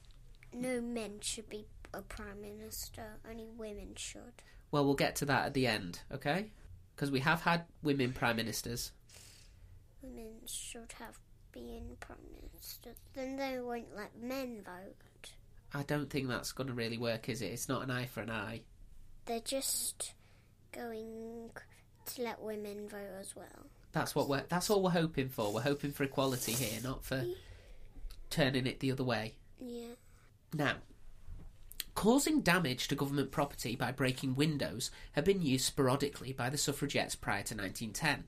[0.54, 3.18] no men should be a Prime Minister.
[3.30, 4.44] Only women should.
[4.70, 6.52] Well, we'll get to that at the end, okay?
[6.96, 8.92] Because we have had women Prime Ministers.
[10.02, 11.20] Women should have
[11.52, 12.92] been Prime Minister.
[13.14, 15.32] Then they won't let men vote.
[15.74, 17.48] I don't think that's going to really work, is it?
[17.48, 18.62] It's not an eye for an eye.
[19.26, 20.14] They're just
[20.72, 21.52] going
[22.06, 23.68] to let women vote as well.
[23.92, 24.44] That's what we're.
[24.50, 25.54] That's all we're hoping for.
[25.54, 27.26] We're hoping for equality here, not for
[28.30, 29.36] turning it the other way.
[29.60, 29.96] Yeah.
[30.54, 30.76] Now,
[31.96, 37.16] causing damage to government property by breaking windows had been used sporadically by the suffragettes
[37.16, 38.26] prior to 1910.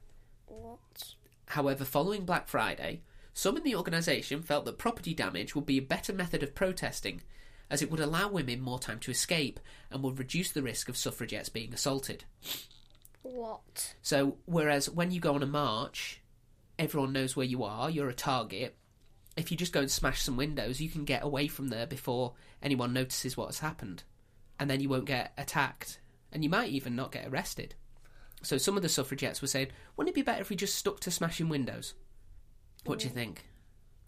[0.48, 1.16] What?
[1.48, 3.02] However, following Black Friday,
[3.34, 7.22] some in the organisation felt that property damage would be a better method of protesting,
[7.70, 10.98] as it would allow women more time to escape and would reduce the risk of
[10.98, 12.26] suffragettes being assaulted.
[13.24, 13.96] What?
[14.02, 16.22] So, whereas when you go on a march,
[16.78, 18.76] everyone knows where you are, you're a target.
[19.36, 22.34] If you just go and smash some windows, you can get away from there before
[22.62, 24.04] anyone notices what has happened.
[24.60, 26.00] And then you won't get attacked.
[26.32, 27.74] And you might even not get arrested.
[28.44, 31.00] So, some of the suffragettes were saying, wouldn't it be better if we just stuck
[31.00, 31.96] to smashing windows?
[32.86, 33.46] What do you think?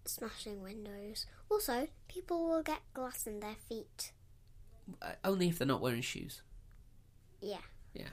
[0.06, 1.26] Smashing windows.
[1.50, 4.12] Also, people will get glass in their feet.
[5.02, 6.42] Uh, only if they're not wearing shoes.
[7.42, 7.58] Yeah.
[7.94, 8.10] Yeah.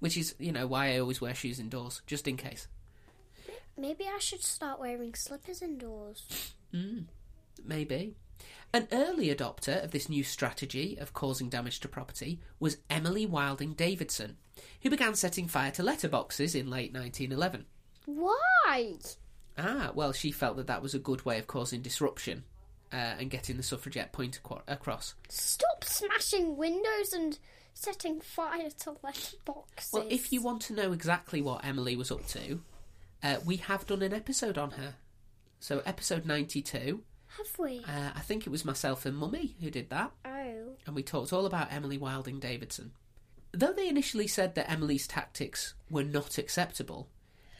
[0.00, 2.66] Which is, you know, why I always wear shoes indoors, just in case.
[3.76, 6.52] Maybe I should start wearing slippers indoors.
[6.74, 7.04] Mm,
[7.64, 8.16] maybe.
[8.74, 13.74] An early adopter of this new strategy of causing damage to property was Emily Wilding
[13.74, 14.36] Davidson,
[14.82, 17.66] who began setting fire to letterboxes in late 1911.
[18.06, 18.96] Why?
[19.58, 22.44] Ah, well, she felt that that was a good way of causing disruption
[22.92, 25.14] uh, and getting the suffragette point acro- across.
[25.28, 27.38] Stop smashing windows and
[27.74, 29.92] setting fire to letterboxes.
[29.92, 32.60] Well, if you want to know exactly what Emily was up to,
[33.22, 34.94] uh, we have done an episode on her.
[35.60, 37.02] So, episode 92,
[37.38, 37.84] have we?
[37.86, 41.32] uh, I think it was myself and Mummy who did that, oh, and we talked
[41.32, 42.92] all about Emily Wilding Davidson.
[43.52, 47.08] Though they initially said that Emily's tactics were not acceptable,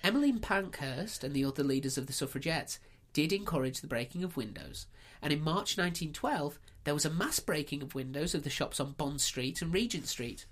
[0.03, 2.79] Emmeline Pankhurst and the other leaders of the suffragettes
[3.13, 4.87] did encourage the breaking of windows,
[5.21, 8.93] and in March 1912 there was a mass breaking of windows of the shops on
[8.93, 10.47] Bond Street and Regent Street,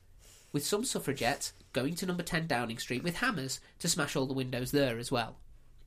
[0.52, 4.34] with some suffragettes going to number 10 Downing Street with hammers to smash all the
[4.34, 5.36] windows there as well.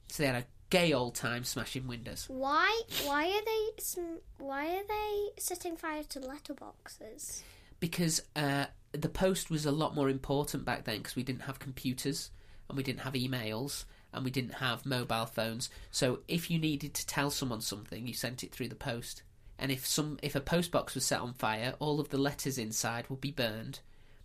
[0.09, 2.25] So they had a gay old time smashing windows.
[2.27, 2.81] why?
[3.05, 3.81] Why are they?
[3.83, 7.41] sm- Why are they setting fire to letterboxes?
[7.79, 11.59] because uh, the post was a lot more important back then because we didn't have
[11.59, 12.31] computers
[12.69, 15.69] and we didn't have emails and we didn't have mobile phones.
[15.91, 19.23] So if you needed to tell someone something, you sent it through the post.
[19.57, 22.57] And if some if a post box was set on fire, all of the letters
[22.57, 23.79] inside would be burned,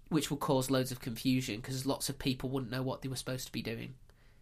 [0.09, 3.17] which would cause loads of confusion because lots of people wouldn't know what they were
[3.17, 3.95] supposed to be doing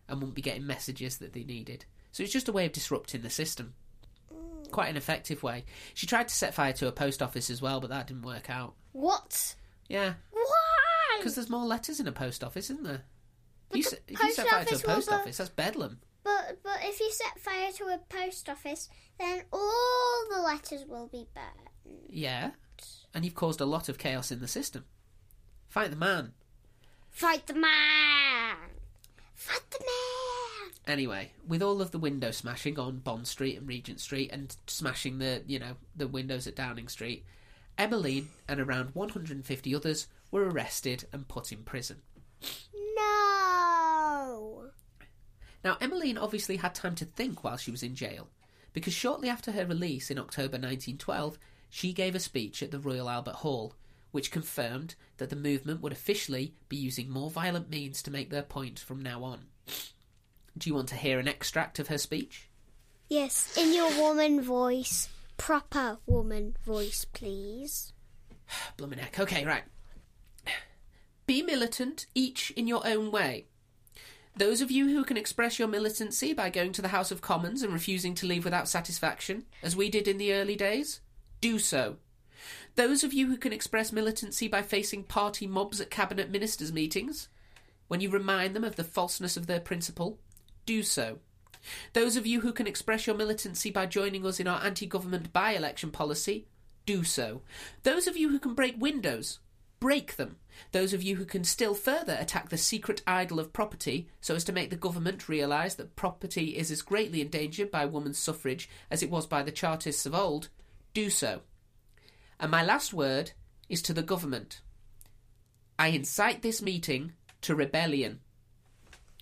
[0.09, 1.85] and wouldn't be getting messages that they needed.
[2.13, 3.75] So it's just a way of disrupting the system.
[4.71, 5.65] Quite an effective way.
[5.95, 8.51] She tried to set fire to a post office as well, but that didn't work
[8.51, 8.75] out.
[8.93, 9.55] What?
[9.89, 11.17] Yeah, Why?
[11.19, 13.03] because there's more letters in a post office, isn't there?
[13.69, 15.51] But you set, if you post set fire to a office will post office, that's
[15.51, 15.99] bedlam.
[16.23, 21.09] But but if you set fire to a post office, then all the letters will
[21.09, 21.99] be burned.
[22.09, 22.51] Yeah,
[23.15, 24.85] and you've caused a lot of chaos in the system.
[25.69, 26.33] Fight the man.
[27.11, 28.57] Fight the man!
[29.35, 30.73] Fight the man!
[30.87, 35.19] Anyway, with all of the window smashing on Bond Street and Regent Street, and smashing
[35.19, 37.25] the you know the windows at Downing Street,
[37.79, 42.03] Emmeline and around 150 others were arrested and put in prison.
[42.97, 44.71] No!
[45.65, 48.29] Now, Emmeline obviously had time to think while she was in jail,
[48.73, 51.39] because shortly after her release in October 1912,
[51.71, 53.75] she gave a speech at the Royal Albert Hall,
[54.13, 58.43] which confirmed that the movement would officially be using more violent means to make their
[58.43, 59.47] point from now on.
[60.57, 62.49] Do you want to hear an extract of her speech?
[63.09, 65.09] Yes, in your woman voice.
[65.37, 67.93] Proper woman voice, please.
[68.77, 69.21] Bloomin' heck.
[69.21, 69.65] Okay, right.
[71.27, 73.47] Be militant, each in your own way.
[74.37, 77.63] Those of you who can express your militancy by going to the House of Commons
[77.63, 81.01] and refusing to leave without satisfaction, as we did in the early days,
[81.41, 81.97] do so.
[82.77, 87.29] Those of you who can express militancy by facing party mobs at cabinet ministers' meetings,
[87.89, 90.19] when you remind them of the falseness of their principle,
[90.65, 91.19] do so.
[91.93, 95.33] Those of you who can express your militancy by joining us in our anti government
[95.33, 96.47] by election policy,
[96.85, 97.43] do so.
[97.83, 99.41] Those of you who can break windows,
[99.81, 100.37] break them.
[100.73, 104.45] Those of you who can still further attack the secret idol of property so as
[104.45, 109.03] to make the government realise that property is as greatly endangered by woman's suffrage as
[109.03, 110.49] it was by the Chartists of old,
[110.95, 111.43] do so.
[112.41, 113.33] And my last word
[113.69, 114.61] is to the government.
[115.79, 117.13] I incite this meeting
[117.43, 118.21] to rebellion.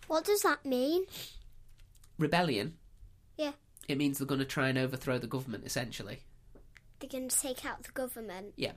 [0.06, 1.04] What does that mean?
[2.18, 2.74] Rebellion?
[3.36, 3.52] Yeah.
[3.88, 6.20] It means they're going to try and overthrow the government, essentially.
[7.00, 8.54] They're going to take out the government.
[8.56, 8.72] Yeah.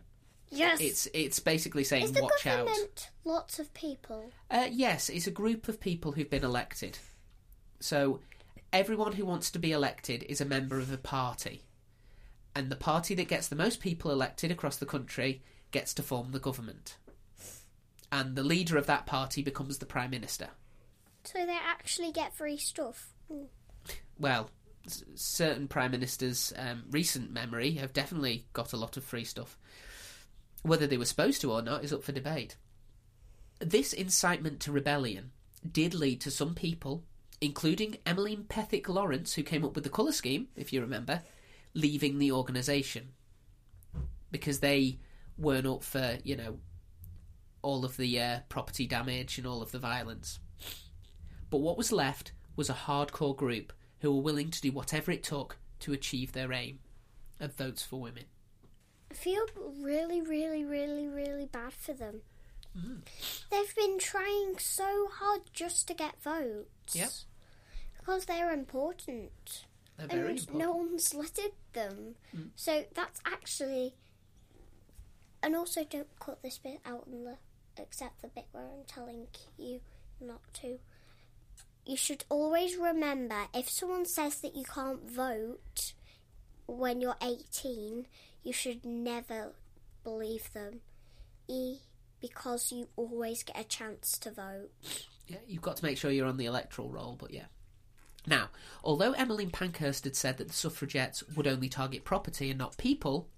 [0.50, 0.80] Yes!
[0.82, 2.66] It's it's basically saying Is the watch out.
[2.68, 4.32] government lots of people?
[4.50, 6.98] Uh, yes, it's a group of people who've been elected.
[7.80, 8.22] So
[8.72, 11.64] everyone who wants to be elected is a member of a party.
[12.56, 16.32] And the party that gets the most people elected across the country gets to form
[16.32, 16.98] the government.
[18.12, 20.48] And the leader of that party becomes the Prime Minister.
[21.26, 23.10] So they actually get free stuff.
[24.18, 24.50] Well,
[24.86, 29.58] s- certain Prime Ministers' um, recent memory have definitely got a lot of free stuff.
[30.68, 32.58] Whether they were supposed to or not is up for debate.
[33.60, 35.32] This incitement to rebellion
[35.70, 37.06] did lead to some people,
[37.40, 41.22] including Emmeline Pethick Lawrence, who came up with the colour scheme, if you remember,
[41.74, 43.14] leaving the organisation.
[44.30, 45.00] Because they
[45.38, 46.60] weren't up for, you know,
[47.62, 50.40] all of the uh, property damage and all of the violence.
[51.50, 55.24] But what was left was a hardcore group who were willing to do whatever it
[55.24, 56.80] took to achieve their aim
[57.40, 58.26] of votes for women.
[59.10, 59.46] I feel
[59.82, 62.22] really, really, really, really bad for them.
[62.78, 63.00] Mm.
[63.50, 66.96] They've been trying so hard just to get votes.
[66.96, 67.10] Yep.
[67.98, 69.66] Because they're important.
[69.98, 70.60] They're very and important.
[70.60, 72.16] no one's lettered them.
[72.36, 72.50] Mm.
[72.56, 73.96] So that's actually.
[75.42, 77.38] And also, don't cut this bit out in the.
[77.80, 79.28] Except the bit where I'm telling
[79.58, 79.82] you
[80.20, 80.80] not to.
[81.86, 85.94] You should always remember if someone says that you can't vote
[86.66, 88.08] when you're 18,
[88.44, 89.54] you should never
[90.04, 90.82] believe them.
[91.48, 91.78] E,
[92.20, 94.70] because you always get a chance to vote.
[95.28, 97.46] Yeah, you've got to make sure you're on the electoral roll, but yeah.
[98.26, 98.50] Now,
[98.84, 103.30] although Emmeline Pankhurst had said that the suffragettes would only target property and not people,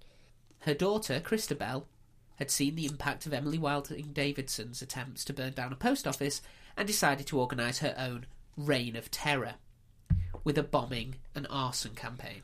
[0.59, 1.87] her daughter, Christabel,
[2.37, 6.41] had seen the impact of Emily Wilding Davidson's attempts to burn down a post office
[6.75, 8.25] and decided to organise her own
[8.55, 9.55] reign of terror
[10.43, 12.41] with a bombing and arson campaign.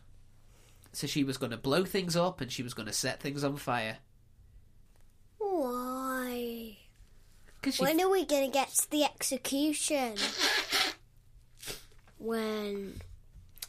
[0.96, 3.44] So she was going to blow things up and she was going to set things
[3.44, 3.98] on fire.
[5.38, 6.78] Why?
[7.70, 10.16] She When are we gonna get to the execution?
[12.20, 13.02] when?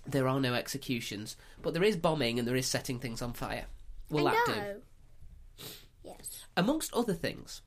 [0.07, 3.64] there are no executions, but there is bombing and there is setting things on fire.
[4.11, 4.47] Will I that
[5.57, 5.64] do?
[6.05, 6.45] Yes.
[6.57, 7.62] Amongst other things,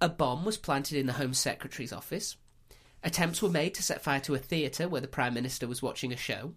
[0.00, 2.36] a bomb was planted in the Home Secretary's office.
[3.02, 6.12] Attempts were made to set fire to a theatre where the Prime Minister was watching
[6.12, 6.54] a show.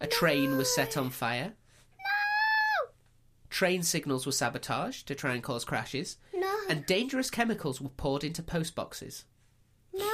[0.00, 1.52] A train was set on fire.
[3.54, 6.16] Train signals were sabotaged to try and cause crashes.
[6.34, 6.52] No.
[6.68, 9.26] And dangerous chemicals were poured into post boxes.
[9.92, 10.10] No.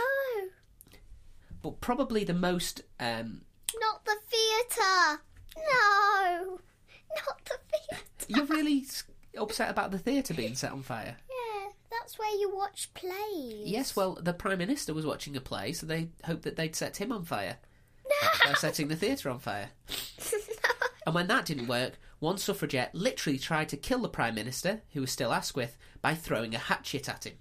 [1.62, 3.40] But probably the most um,
[3.80, 5.22] Not the theatre.
[5.56, 6.58] No.
[7.16, 8.04] Not the theatre.
[8.28, 9.04] You're really s-
[9.38, 11.16] upset about the theatre being set on fire.
[11.30, 13.62] Yeah, that's where you watch plays.
[13.64, 16.98] Yes, well, the Prime Minister was watching a play, so they hoped that they'd set
[16.98, 17.56] him on fire
[18.44, 19.70] by setting the theatre on fire.
[21.06, 25.00] And when that didn't work, one suffragette literally tried to kill the Prime Minister, who
[25.00, 27.34] was still Asquith, by throwing a hatchet at him.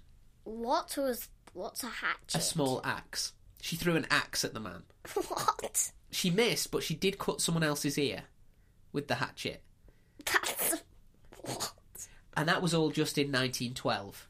[0.44, 2.34] What was what's a hatchet?
[2.34, 3.32] A small axe.
[3.60, 4.82] She threw an axe at the man.
[5.28, 5.92] what?
[6.10, 8.22] She missed, but she did cut someone else's ear
[8.92, 9.62] with the hatchet.
[10.24, 10.82] That's
[11.42, 11.72] what?
[12.36, 14.26] And that was all just in 1912.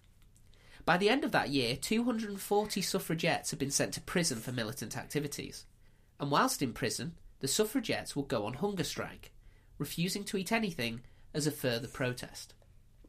[0.85, 4.97] By the end of that year, 240 suffragettes had been sent to prison for militant
[4.97, 5.65] activities.
[6.19, 9.30] And whilst in prison, the suffragettes would go on hunger strike,
[9.81, 11.01] refusing to eat anything
[11.35, 12.55] as a further protest.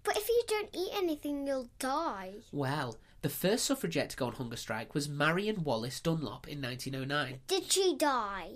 [0.04, 2.32] But if you don't eat anything, you'll die.
[2.52, 7.42] Well, the first suffragette to go on hunger strike was Marion Wallace Dunlop in 1909.
[7.48, 8.54] Did she die?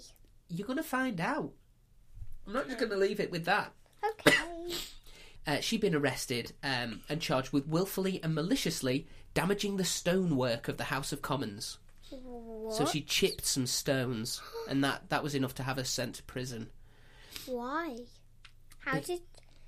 [0.49, 1.51] You're going to find out.
[2.47, 3.74] I'm not just going to leave it with that.
[4.03, 4.34] Okay.
[5.47, 9.05] Uh, she'd been arrested um, and charged with willfully and maliciously
[9.36, 11.78] damaging the stonework of the House of Commons.
[12.09, 12.74] what?
[12.74, 16.24] So she chipped some stones, and that, that was enough to have her sent to
[16.24, 16.72] prison
[17.48, 17.98] Why?
[18.80, 19.22] How did?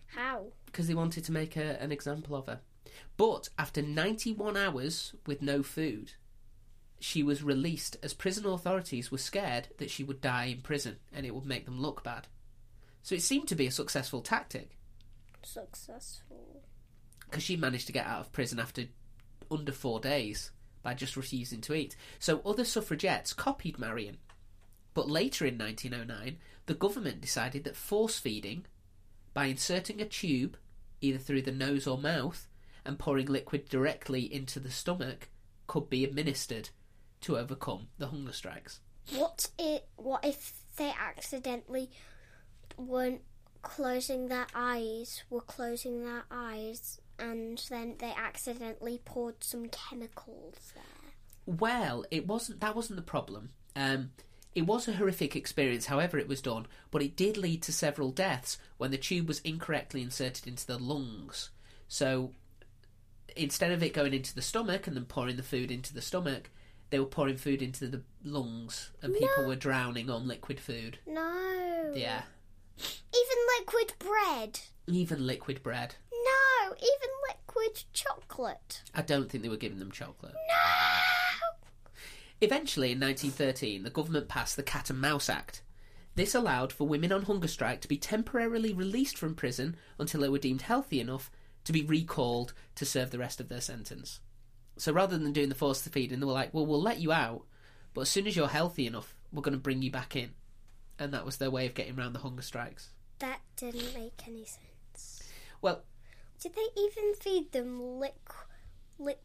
[0.08, 0.48] How?
[0.78, 2.60] because they wanted to make a, an example of her.
[3.18, 6.12] But after 91 hours with no food,
[7.00, 11.26] she was released as prison authorities were scared that she would die in prison and
[11.26, 12.28] it would make them look bad.
[13.02, 14.78] So it seemed to be a successful tactic.
[15.44, 16.62] Successful.
[17.26, 18.84] because she managed to get out of prison after
[19.50, 20.52] under four days
[20.84, 21.96] by just refusing to eat.
[22.20, 24.18] So other suffragettes copied Marion.
[24.98, 28.66] But later in 1909, the government decided that force feeding,
[29.32, 30.58] by inserting a tube
[31.02, 32.48] either through the nose or mouth
[32.84, 35.30] and pouring liquid directly into the stomach,
[35.68, 36.72] could be administered
[37.22, 38.80] to overcome the hunger strikes.
[39.12, 39.88] What it?
[39.98, 41.92] What if they accidentally
[42.76, 43.22] weren't
[43.62, 45.24] closing their eyes?
[45.30, 51.12] Were closing their eyes, and then they accidentally poured some chemicals there.
[51.46, 52.62] Well, it wasn't.
[52.62, 53.52] That wasn't the problem.
[53.76, 54.10] Um,
[54.58, 58.10] it was a horrific experience, however it was done, but it did lead to several
[58.12, 61.52] deaths when the tube was incorrectly inserted into the lungs.
[61.88, 62.32] So
[63.36, 66.50] instead of it going into the stomach and then pouring the food into the stomach,
[66.90, 69.48] they were pouring food into the lungs, and people No.
[69.50, 70.98] were drowning on liquid food.
[71.06, 71.94] No.
[71.96, 72.24] Yeah,
[72.78, 74.60] Even liquid bread.
[74.88, 75.96] even liquid bread.
[76.12, 76.74] No.
[76.76, 78.82] Even liquid chocolate.
[78.96, 80.34] I don't think they were giving them chocolate.
[80.34, 81.27] No.
[82.42, 85.62] Eventually, in 1913, the government passed the Cat and Mouse Act.
[86.16, 90.30] This allowed for women on hunger strike to be temporarily released from prison until they
[90.30, 91.30] were deemed healthy enough
[91.64, 94.20] to be recalled to serve the rest of their sentence.
[94.78, 97.46] So rather than doing the forced feeding, they were like, well, we'll let you out,
[97.94, 100.30] but as soon as you're healthy enough, we're going to bring you back in.
[101.00, 102.90] And that was their way of getting around the hunger strikes.
[103.20, 105.24] That didn't make any sense.
[105.62, 105.84] Well,
[106.40, 108.46] Did they even feed them liquid?
[109.00, 109.16] liq-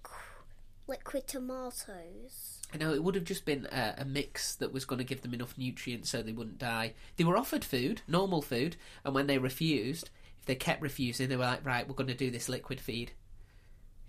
[0.86, 2.60] liquid tomatoes?
[2.72, 5.22] I know it would have just been a, a mix that was going to give
[5.22, 6.94] them enough nutrients so they wouldn't die.
[7.16, 10.10] They were offered food, normal food, and when they refused,
[10.40, 13.12] if they kept refusing, they were like, right, we're going to do this liquid feed.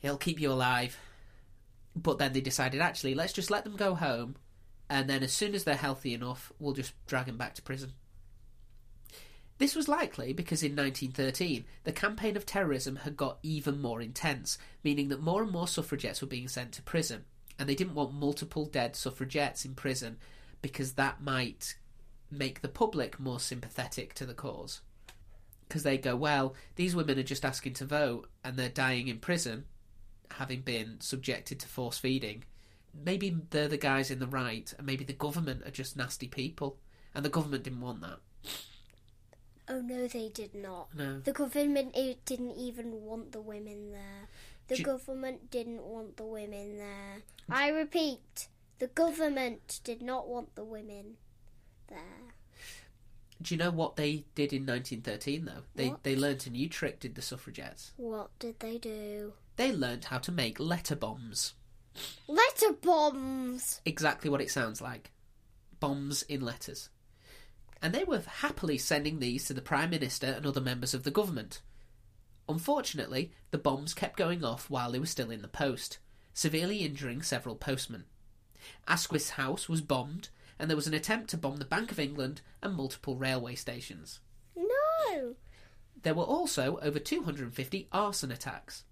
[0.01, 0.97] It'll keep you alive.
[1.95, 4.35] But then they decided, actually, let's just let them go home,
[4.89, 7.93] and then as soon as they're healthy enough, we'll just drag them back to prison.
[9.59, 14.57] This was likely because in 1913 the campaign of terrorism had got even more intense,
[14.83, 17.25] meaning that more and more suffragettes were being sent to prison,
[17.59, 20.17] and they didn't want multiple dead suffragettes in prison
[20.61, 21.75] because that might
[22.31, 24.81] make the public more sympathetic to the cause.
[25.67, 29.19] Because they go, well, these women are just asking to vote and they're dying in
[29.19, 29.65] prison,
[30.31, 32.43] having been subjected to force feeding.
[32.93, 36.77] Maybe they're the guys in the right, and maybe the government are just nasty people,
[37.15, 38.19] and the government didn't want that.
[39.67, 40.93] Oh no, they did not.
[40.95, 41.19] No.
[41.19, 44.27] The government i- didn't even want the women there.
[44.67, 47.21] The Do you- government didn't want the women there.
[47.49, 48.47] I repeat,
[48.79, 51.17] the government did not want the women
[51.87, 52.33] there.
[53.41, 55.63] Do you know what they did in 1913 though?
[55.75, 56.03] They What?
[56.03, 56.99] they learnt a new trick.
[56.99, 57.91] Did the suffragettes?
[57.97, 59.33] What did they do?
[59.57, 61.53] They learnt how to make letter bombs.
[62.27, 63.81] Letter bombs!
[63.85, 65.11] Exactly what it sounds like.
[65.79, 66.89] Bombs in letters.
[67.83, 71.11] And they were happily sending these to the Prime Minister and other members of the
[71.11, 71.61] government.
[72.47, 75.97] Unfortunately, the bombs kept going off while they were still in the post,
[76.33, 78.05] severely injuring several postmen.
[78.87, 82.41] Asquith's house was bombed, and there was an attempt to bomb the Bank of England
[82.61, 84.21] and multiple railway stations.
[84.55, 85.35] No!
[86.01, 88.85] There were also over 250 arson attacks,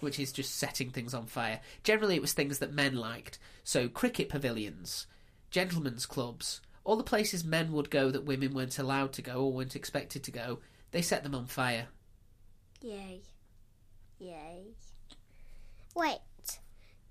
[0.00, 1.60] which is just setting things on fire.
[1.82, 5.06] Generally, it was things that men liked, so cricket pavilions,
[5.50, 9.52] gentlemen's clubs, all the places men would go that women weren't allowed to go or
[9.52, 10.60] weren't expected to go,
[10.90, 11.88] they set them on fire.
[12.82, 13.22] Yay.
[14.18, 14.74] Yay.
[15.96, 16.18] Wait,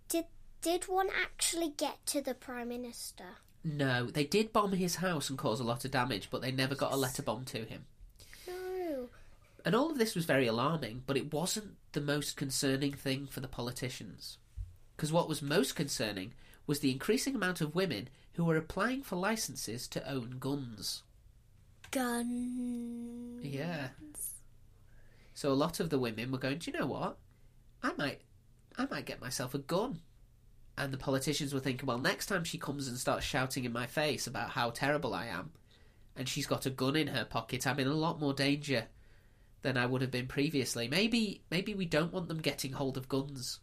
[0.08, 0.26] did,
[0.62, 3.26] did one actually get to the Prime Minister?
[3.64, 6.76] No, they did bomb his house and cause a lot of damage, but they never
[6.76, 7.86] got a letter bomb to him.
[8.48, 9.10] No.
[9.66, 13.40] And all of this was very alarming, but it wasn't the most concerning thing for
[13.40, 14.38] the politicians.
[14.96, 16.34] Because what was most concerning
[16.68, 21.04] was the increasing amount of women who were applying for licenses to own guns.
[21.92, 23.46] Guns.
[23.46, 23.90] Yeah.
[25.34, 27.18] So a lot of the women were going, Do you know what?
[27.82, 28.22] I might
[28.78, 30.00] I might get myself a gun.
[30.76, 33.86] And the politicians were thinking, Well, next time she comes and starts shouting in my
[33.86, 35.52] face about how terrible I am
[36.16, 38.86] and she's got a gun in her pocket, I'm in a lot more danger
[39.62, 40.88] than I would have been previously.
[40.88, 43.60] Maybe maybe we don't want them getting hold of guns.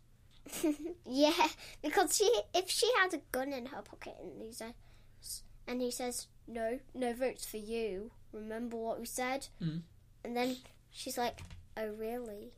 [1.06, 1.48] Yeah,
[1.82, 4.72] because she if she had a gun in her pocket and he says
[5.66, 8.10] and he says no, no votes for you.
[8.32, 9.48] Remember what we said?
[9.62, 9.82] Mm.
[10.24, 10.56] And then
[10.90, 11.40] she's like,
[11.76, 12.52] "Oh really?"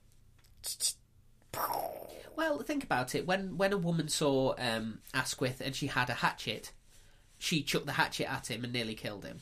[2.34, 3.26] Well, think about it.
[3.26, 6.72] When when a woman saw um, Asquith and she had a hatchet,
[7.38, 9.40] she chucked the hatchet at him and nearly killed him.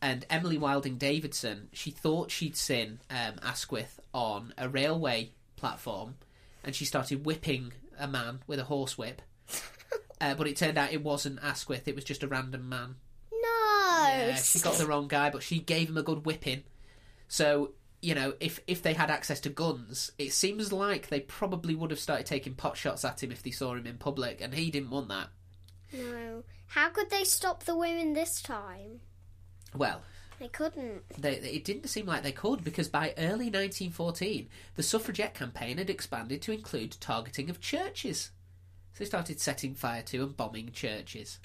[0.00, 6.16] And Emily Wilding Davidson, she thought she'd seen um, Asquith on a railway platform,
[6.64, 9.20] and she started whipping a man with a horsewhip.
[10.20, 12.96] uh, but it turned out it wasn't Asquith; it was just a random man.
[13.32, 14.06] No.
[14.06, 16.64] Yeah, she got the wrong guy, but she gave him a good whipping.
[17.28, 17.72] So
[18.04, 21.90] you know, if if they had access to guns, it seems like they probably would
[21.90, 24.70] have started taking pot shots at him if they saw him in public, and he
[24.70, 25.28] didn't want that.
[25.92, 26.44] No.
[26.66, 29.00] How could they stop the women this time?
[29.74, 30.02] Well,
[30.38, 31.02] They couldn't.
[31.18, 35.88] they, it didn't seem like they could because by early 1914, the suffragette campaign had
[35.90, 38.30] expanded to include targeting of churches.
[38.92, 41.38] So they started setting fire to and bombing churches,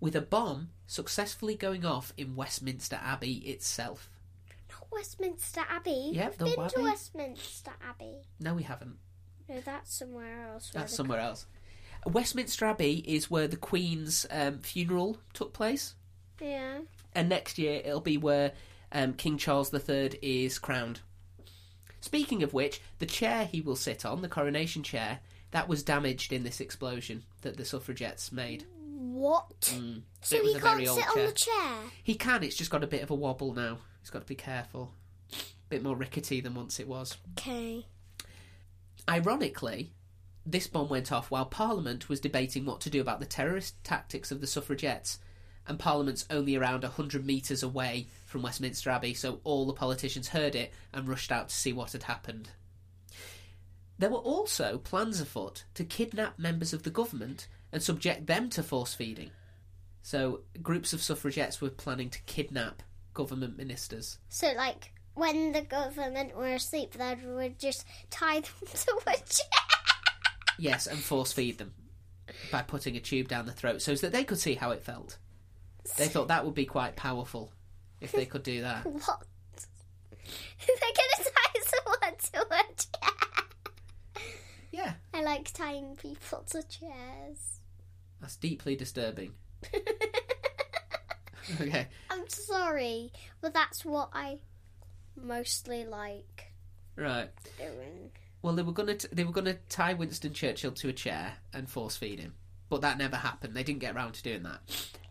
[0.00, 4.10] with a bomb successfully going off in Westminster Abbey itself.
[4.70, 6.10] Not Westminster Abbey.
[6.12, 8.22] Yeah, We've been to Westminster Abbey.
[8.38, 8.96] No, we haven't.
[9.48, 10.70] No, that's somewhere else.
[10.72, 11.46] That's somewhere else.
[12.06, 15.94] Westminster Abbey is where the Queen's um, funeral took place,
[16.40, 16.78] Yeah.
[17.14, 18.52] and next year it'll be where
[18.92, 21.00] um, King Charles III is crowned.
[22.00, 25.20] Speaking of which, the chair he will sit on, the coronation chair,
[25.50, 28.64] that was damaged in this explosion that the suffragettes made.
[28.98, 29.60] What?
[29.60, 30.02] Mm.
[30.22, 31.76] So it was he a can't old sit on the chair.
[32.02, 32.42] He can.
[32.42, 33.78] It's just got a bit of a wobble now.
[34.00, 34.92] He's got to be careful.
[35.68, 37.16] bit more rickety than once it was.
[37.38, 37.86] Okay.
[39.08, 39.92] Ironically,
[40.46, 44.30] this bomb went off while Parliament was debating what to do about the terrorist tactics
[44.30, 45.18] of the suffragettes,
[45.66, 50.54] and Parliament's only around 100 metres away from Westminster Abbey, so all the politicians heard
[50.54, 52.50] it and rushed out to see what had happened.
[53.98, 58.62] There were also plans afoot to kidnap members of the government and subject them to
[58.62, 59.30] force feeding.
[60.02, 62.82] So, groups of suffragettes were planning to kidnap
[63.12, 64.18] government ministers.
[64.30, 69.60] So, like, when the government were asleep, they would just tie them to a chair.
[70.58, 71.74] Yes, and force feed them
[72.50, 75.18] by putting a tube down the throat so that they could see how it felt.
[75.96, 77.52] They thought that would be quite powerful
[78.00, 78.84] if they could do that.
[78.90, 79.22] What?
[80.66, 84.24] They're gonna tie someone to a chair.
[84.70, 87.60] Yeah, I like tying people to chairs.
[88.20, 89.32] that's deeply disturbing.
[91.60, 91.88] Okay.
[92.10, 93.10] I'm sorry,
[93.40, 94.38] but that's what I
[95.20, 96.52] mostly like
[96.94, 97.28] Right.
[97.58, 98.10] doing.
[98.42, 101.68] Well, they were gonna t- they were gonna tie Winston Churchill to a chair and
[101.68, 102.34] force feed him,
[102.70, 103.54] but that never happened.
[103.54, 104.60] They didn't get around to doing that.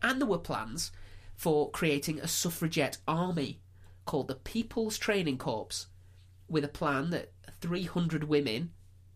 [0.01, 0.91] And there were plans
[1.35, 3.59] for creating a suffragette army
[4.05, 5.85] called the People's Training Corps,
[6.49, 7.31] with a plan that
[7.61, 8.71] 300 women,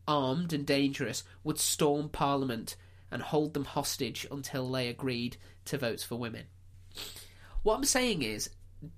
[0.07, 2.75] armed and dangerous, would storm Parliament
[3.09, 6.45] and hold them hostage until they agreed to votes for women.
[7.63, 8.49] What I'm saying is,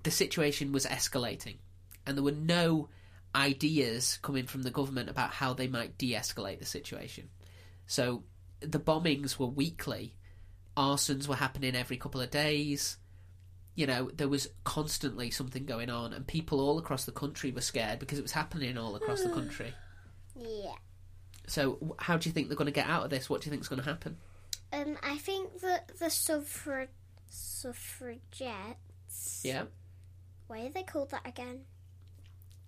[0.03, 1.57] the situation was escalating,
[2.05, 2.89] and there were no
[3.35, 7.29] ideas coming from the government about how they might de-escalate the situation.
[7.87, 8.23] So
[8.61, 10.15] the bombings were weekly,
[10.77, 12.97] arsons were happening every couple of days.
[13.75, 17.61] You know, there was constantly something going on, and people all across the country were
[17.61, 19.73] scared because it was happening all across the country.
[20.39, 20.75] Yeah.
[21.47, 23.29] So, how do you think they're going to get out of this?
[23.29, 24.17] What do you think is going to happen?
[24.73, 26.87] Um, I think that the suffra-
[27.29, 29.41] suffragettes.
[29.43, 29.63] Yeah,
[30.47, 31.61] Why are they called that again?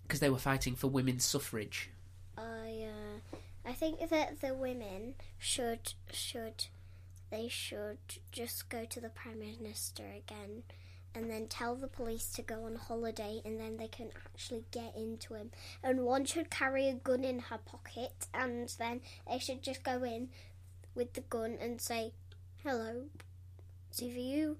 [0.02, 1.90] because they were fighting for women's suffrage.
[2.38, 3.36] I uh,
[3.68, 6.68] I think that the women should should
[7.30, 7.98] they should
[8.32, 10.62] just go to the prime minister again
[11.14, 14.96] and then tell the police to go on holiday and then they can actually get
[14.96, 15.50] into him.
[15.82, 20.02] And one should carry a gun in her pocket and then they should just go
[20.02, 20.30] in
[20.94, 22.12] with the gun and say
[22.64, 23.04] hello
[23.90, 24.56] it's either you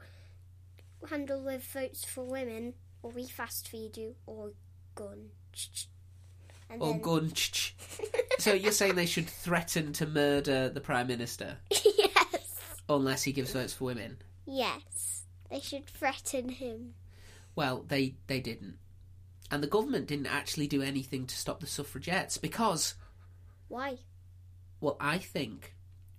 [1.09, 2.75] handle with votes for women?
[3.03, 4.17] Or we fast feed you?
[4.27, 4.51] Or
[4.95, 5.31] gun
[6.71, 7.33] and Or then- gun.
[8.39, 12.57] so you're saying they should threaten to murder the prime minister yes.
[12.89, 14.19] unless he gives votes for women?
[14.47, 15.25] Yes.
[15.51, 16.95] They should threaten him.
[17.57, 18.77] Well, they they didn't,
[19.51, 22.95] and the government didn't actually do anything to stop the suffragettes because,
[23.69, 23.99] Why?
[24.81, 25.75] well, I think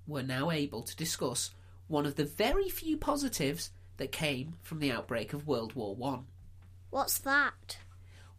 [0.08, 1.52] we're now able to discuss
[1.88, 6.26] one of the very few positives that came from the outbreak of World War One.
[6.90, 7.78] What's that?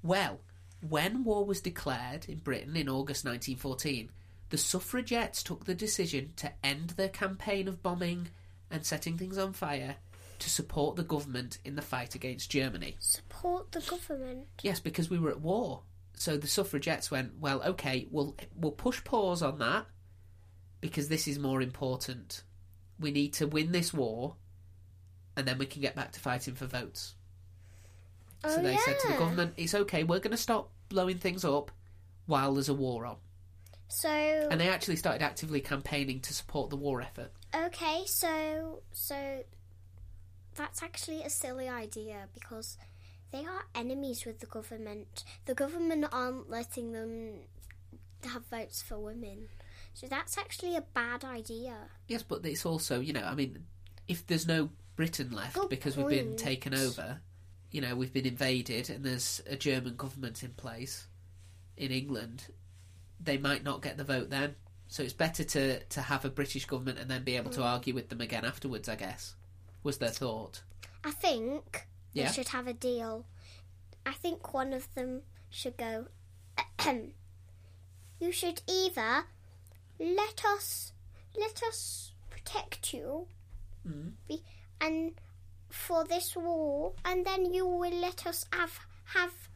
[0.02, 0.40] Well,
[0.86, 4.10] when war was declared in Britain in August 1914,
[4.50, 8.28] the suffragettes took the decision to end their campaign of bombing
[8.70, 9.96] and setting things on fire
[10.38, 12.96] to support the government in the fight against Germany.
[12.98, 14.46] Support the government.
[14.62, 15.82] Yes, because we were at war.
[16.14, 19.86] So the suffragettes went, well, okay, we'll we'll push pause on that
[20.80, 22.42] because this is more important.
[22.98, 24.36] We need to win this war
[25.36, 27.14] and then we can get back to fighting for votes.
[28.42, 28.78] So oh, they yeah.
[28.84, 31.70] said to the government, it's okay, we're going to stop blowing things up
[32.26, 33.16] while there's a war on.
[33.88, 37.32] So, And they actually started actively campaigning to support the war effort.
[37.54, 39.44] okay, so, so
[40.54, 42.78] that's actually a silly idea because
[43.32, 45.24] they are enemies with the government.
[45.46, 47.40] The government aren't letting them
[48.24, 49.48] have votes for women.
[49.94, 51.74] So that's actually a bad idea.
[52.06, 53.64] Yes, but it's also, you know, I mean,
[54.08, 57.20] if there's no Britain left Good because we've been taken over,
[57.70, 61.06] you know, we've been invaded and there's a German government in place
[61.76, 62.46] in England,
[63.22, 64.54] they might not get the vote then.
[64.88, 67.54] So it's better to, to have a British government and then be able Mm.
[67.54, 69.34] to argue with them again afterwards, I guess,
[69.84, 70.62] was their thought.
[71.04, 72.26] I think Yeah.
[72.26, 73.24] they should have a deal.
[74.04, 76.06] I think one of them should go.
[78.20, 79.24] you should either
[79.98, 80.92] let us
[81.36, 83.28] let us protect you,
[83.86, 84.12] Mm.
[84.28, 84.42] be,
[84.80, 85.12] and
[85.70, 88.80] for this war, and then you will let us have
[89.14, 89.48] have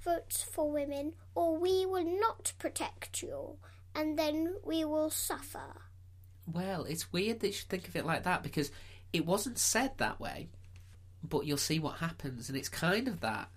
[0.00, 3.56] votes for women, or we will not protect you,
[3.94, 5.82] and then we will suffer.
[6.50, 8.70] Well, it's weird that you should think of it like that because
[9.12, 10.48] it wasn't said that way,
[11.22, 13.48] but you'll see what happens, and it's kind of that.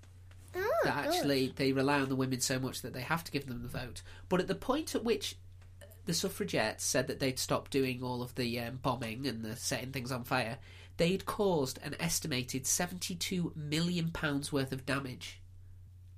[0.56, 1.14] Oh, that good.
[1.14, 3.68] actually they rely on the women so much that they have to give them the
[3.68, 4.02] vote.
[4.30, 5.36] But at the point at which
[6.06, 9.92] the suffragettes said that they'd stop doing all of the um, bombing and the setting
[9.92, 10.58] things on fire,
[11.00, 15.42] they'd caused an estimated seventy-two million pounds worth of damage,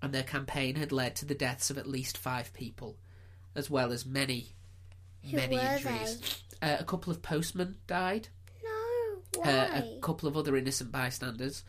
[0.01, 2.97] and their campaign had led to the deaths of at least five people,
[3.55, 4.55] as well as many,
[5.29, 6.43] Who many injuries.
[6.61, 8.27] Uh, a couple of postmen died
[8.63, 9.95] No, uh, why?
[9.97, 11.63] a couple of other innocent bystanders,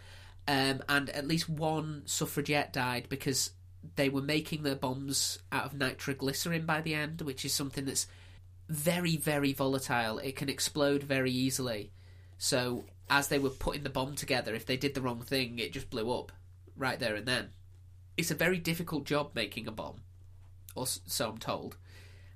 [0.48, 3.52] um, and at least one suffragette died because
[3.96, 8.06] they were making their bombs out of nitroglycerin by the end, which is something that's
[8.68, 10.18] very, very volatile.
[10.18, 11.92] It can explode very easily.
[12.38, 15.72] So, as they were putting the bomb together, if they did the wrong thing, it
[15.72, 16.32] just blew up
[16.76, 17.50] right there and then.
[18.16, 20.03] It's a very difficult job making a bomb,
[20.74, 21.76] or so I'm told.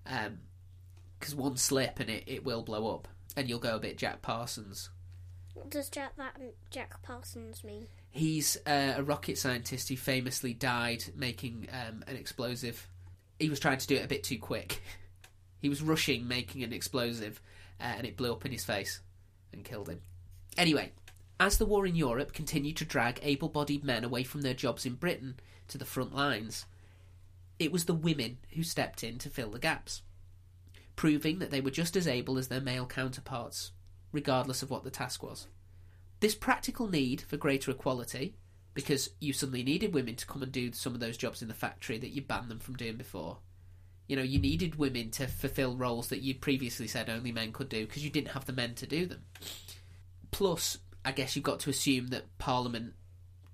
[0.04, 4.22] Because one slip and it, it will blow up, and you'll go a bit Jack
[4.22, 4.90] Parsons.
[5.54, 6.38] What does Jack that
[6.70, 7.86] Jack Parsons mean?
[8.10, 12.88] He's uh, a rocket scientist who famously died making um, an explosive.
[13.38, 14.82] He was trying to do it a bit too quick.
[15.60, 17.40] he was rushing making an explosive,
[17.80, 19.00] uh, and it blew up in his face
[19.52, 20.00] and killed him.
[20.56, 20.92] Anyway,
[21.38, 24.86] as the war in Europe continued to drag able bodied men away from their jobs
[24.86, 25.38] in Britain
[25.68, 26.64] to the front lines,
[27.58, 30.02] it was the women who stepped in to fill the gaps,
[30.94, 33.72] proving that they were just as able as their male counterparts,
[34.12, 35.46] regardless of what the task was.
[36.20, 38.34] This practical need for greater equality,
[38.72, 41.54] because you suddenly needed women to come and do some of those jobs in the
[41.54, 43.38] factory that you banned them from doing before.
[44.06, 47.68] You know, you needed women to fulfill roles that you'd previously said only men could
[47.68, 49.22] do because you didn't have the men to do them.
[50.36, 52.92] Plus, I guess you've got to assume that Parliament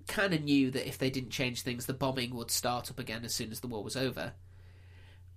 [0.09, 3.23] kind of knew that if they didn't change things, the bombing would start up again
[3.23, 4.33] as soon as the war was over.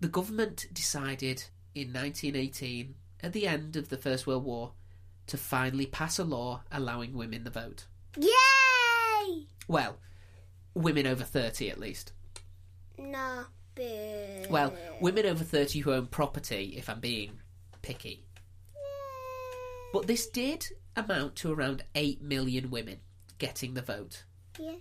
[0.01, 4.73] The government decided in 1918, at the end of the First World War,
[5.29, 7.87] to finally pass a law allowing women the vote.
[8.19, 9.47] Yay!
[9.69, 9.99] Well,
[10.75, 12.13] women over 30 at least.
[12.99, 13.45] Nah,
[13.77, 14.47] boo.
[14.51, 17.39] Well, women over 30 who own property, if I'm being
[17.83, 18.25] picky.
[19.93, 20.67] But this did
[20.97, 23.01] amount to around 8 million women
[23.39, 24.25] getting the vote.
[24.59, 24.77] Yeah.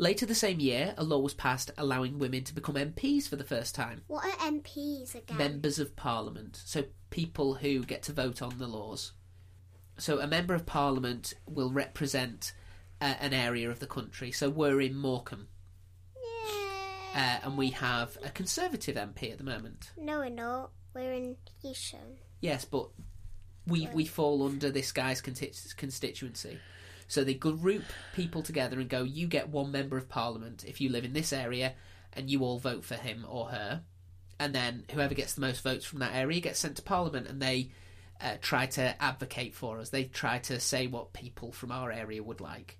[0.00, 3.42] Later the same year, a law was passed allowing women to become MPs for the
[3.42, 4.02] first time.
[4.06, 5.36] What are MPs again?
[5.36, 9.12] Members of Parliament, so people who get to vote on the laws.
[9.98, 12.52] So a member of Parliament will represent
[13.00, 14.30] uh, an area of the country.
[14.30, 15.48] So we're in Morecambe,
[16.14, 17.40] yeah.
[17.42, 19.90] uh, and we have a Conservative MP at the moment.
[19.96, 20.70] no, we're not.
[20.94, 22.18] We're in Heysham.
[22.40, 22.88] Yes, but
[23.68, 26.58] we we fall under this guy's conti- constituency.
[27.06, 30.90] So they group people together and go, you get one member of parliament if you
[30.90, 31.72] live in this area,
[32.12, 33.82] and you all vote for him or her.
[34.38, 37.40] And then whoever gets the most votes from that area gets sent to parliament, and
[37.40, 37.70] they
[38.20, 39.90] uh, try to advocate for us.
[39.90, 42.78] They try to say what people from our area would like.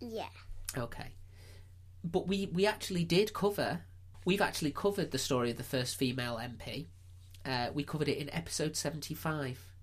[0.00, 0.28] Yeah.
[0.76, 1.14] Okay.
[2.02, 3.80] But we, we actually did cover,
[4.24, 6.86] we've actually covered the story of the first female MP.
[7.44, 9.75] Uh, we covered it in episode 75.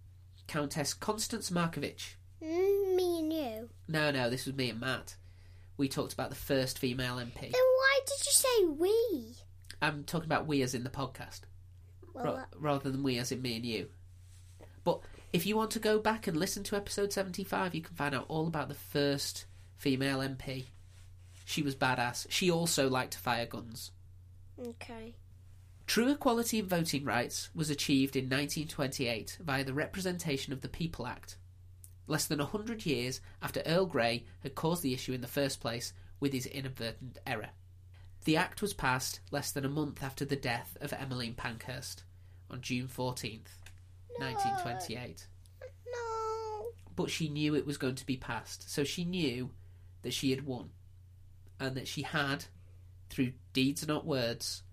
[0.47, 2.15] Countess Constance Markievicz.
[2.41, 3.69] Mm, me and you.
[3.87, 5.15] No, no, this was me and Matt.
[5.77, 7.39] We talked about the first female MP.
[7.39, 9.35] Then why did you say we?
[9.81, 11.41] I'm talking about we as in the podcast,
[12.13, 13.87] Well, ra- uh, rather than we as in me and you.
[14.83, 14.99] But
[15.31, 18.25] if you want to go back and listen to episode 75, you can find out
[18.27, 19.45] all about the first
[19.77, 20.65] female MP.
[21.45, 22.27] She was badass.
[22.29, 23.91] She also liked to fire guns.
[24.59, 25.15] okay.
[25.85, 31.05] True equality in voting rights was achieved in 1928 via the Representation of the People
[31.05, 31.37] Act,
[32.07, 35.59] less than a hundred years after Earl Grey had caused the issue in the first
[35.59, 37.49] place with his inadvertent error.
[38.23, 42.03] The Act was passed less than a month after the death of Emmeline Pankhurst
[42.49, 43.59] on June 14th,
[44.17, 45.27] 1928.
[45.91, 46.67] No.
[46.95, 49.51] But she knew it was going to be passed, so she knew
[50.03, 50.69] that she had won,
[51.59, 52.45] and that she had,
[53.09, 54.63] through deeds not words,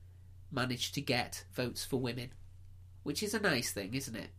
[0.51, 2.31] managed to get votes for women.
[3.03, 4.31] Which is a nice thing, isn't it?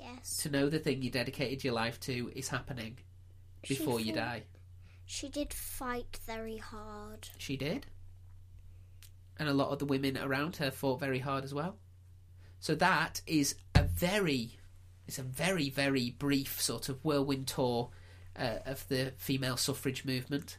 [0.00, 0.38] Yes.
[0.38, 2.98] To know the thing you dedicated your life to is happening
[3.66, 4.44] before you die.
[5.04, 7.28] She did fight very hard.
[7.38, 7.86] She did.
[9.38, 11.76] And a lot of the women around her fought very hard as well.
[12.60, 14.58] So that is a very,
[15.06, 17.90] it's a very, very brief sort of whirlwind tour
[18.36, 20.58] uh, of the female suffrage movement.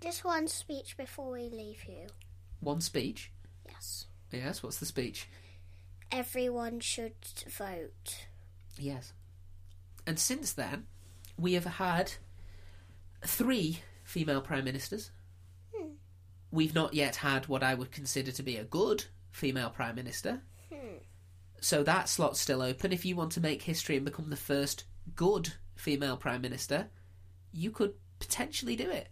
[0.00, 2.06] Just one speech before we leave you.
[2.60, 3.30] One speech.
[3.76, 4.06] Yes.
[4.32, 5.28] Yes, what's the speech?
[6.10, 7.14] Everyone should
[7.48, 8.26] vote.
[8.78, 9.12] Yes.
[10.06, 10.86] And since then,
[11.38, 12.12] we have had
[13.24, 15.10] three female prime ministers.
[15.74, 15.90] Hmm.
[16.50, 20.42] We've not yet had what I would consider to be a good female prime minister.
[20.72, 20.98] Hmm.
[21.60, 22.92] So that slot's still open.
[22.92, 26.88] If you want to make history and become the first good female prime minister,
[27.52, 29.08] you could potentially do it.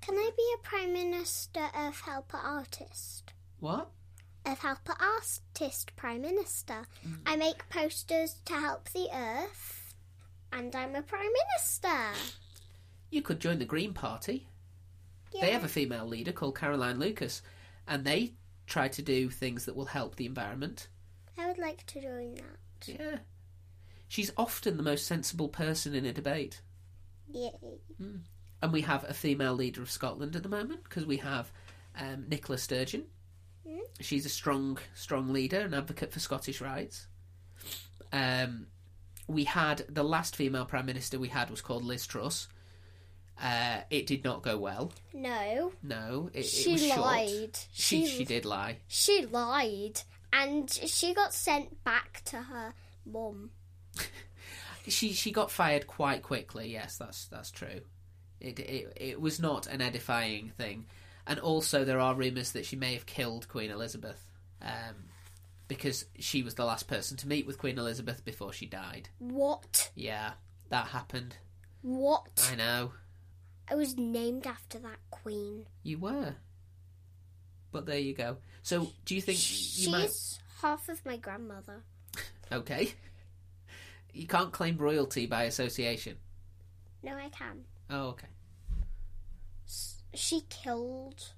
[0.00, 3.32] Can I be a prime minister of helper artist?
[3.58, 3.90] What?
[4.46, 6.86] Of helper artist prime minister.
[7.26, 9.94] I make posters to help the earth,
[10.52, 12.22] and I'm a prime minister.
[13.10, 14.46] You could join the Green Party.
[15.40, 17.42] They have a female leader called Caroline Lucas,
[17.88, 18.34] and they
[18.68, 20.86] try to do things that will help the environment.
[21.36, 22.86] I would like to join that.
[22.86, 23.18] Yeah.
[24.06, 26.60] She's often the most sensible person in a debate.
[27.28, 27.50] Yay.
[28.62, 31.50] And we have a female leader of Scotland at the moment because we have
[31.98, 33.06] um, Nicola Sturgeon.
[33.68, 33.80] Mm.
[34.00, 37.06] She's a strong, strong leader and advocate for Scottish rights.
[38.12, 38.66] Um,
[39.26, 42.48] we had the last female prime minister we had was called Liz Truss.
[43.42, 44.92] Uh, it did not go well.
[45.12, 47.00] No, No, it, it she was short.
[47.00, 47.58] lied.
[47.72, 48.78] She she did lie.
[48.88, 50.00] She lied,
[50.32, 52.72] and she got sent back to her
[53.04, 53.50] mum.
[54.88, 56.70] She she got fired quite quickly.
[56.70, 57.80] Yes, that's that's true.
[58.40, 60.86] It it it was not an edifying thing,
[61.26, 64.30] and also there are rumours that she may have killed Queen Elizabeth,
[64.62, 64.94] um,
[65.68, 69.08] because she was the last person to meet with Queen Elizabeth before she died.
[69.18, 69.90] What?
[69.94, 70.32] Yeah,
[70.70, 71.36] that happened.
[71.82, 72.48] What?
[72.52, 72.92] I know
[73.70, 75.66] I was named after that queen.
[75.82, 76.36] you were,
[77.72, 78.38] but there you go.
[78.62, 80.10] So do you think She's you might?
[80.62, 81.82] half of my grandmother.
[82.52, 82.92] Okay,
[84.12, 86.16] you can't claim royalty by association.
[87.02, 87.64] No, I can.
[87.90, 88.28] Oh, okay.
[90.14, 91.32] She killed.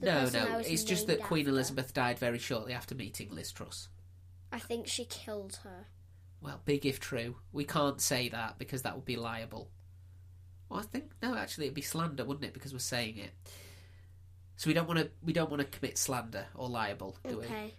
[0.00, 1.50] no, no, it's just that Queen after.
[1.50, 3.88] Elizabeth died very shortly after meeting Liz Truss.
[4.52, 5.86] I think she killed her.
[6.40, 7.36] Well, big if true.
[7.52, 9.70] We can't say that because that would be liable.
[10.68, 11.34] Well, I think no.
[11.34, 12.54] Actually, it'd be slander, wouldn't it?
[12.54, 13.30] Because we're saying it.
[14.56, 15.10] So we don't want to.
[15.24, 17.44] We don't want to commit slander or libel, do we?
[17.44, 17.74] Okay.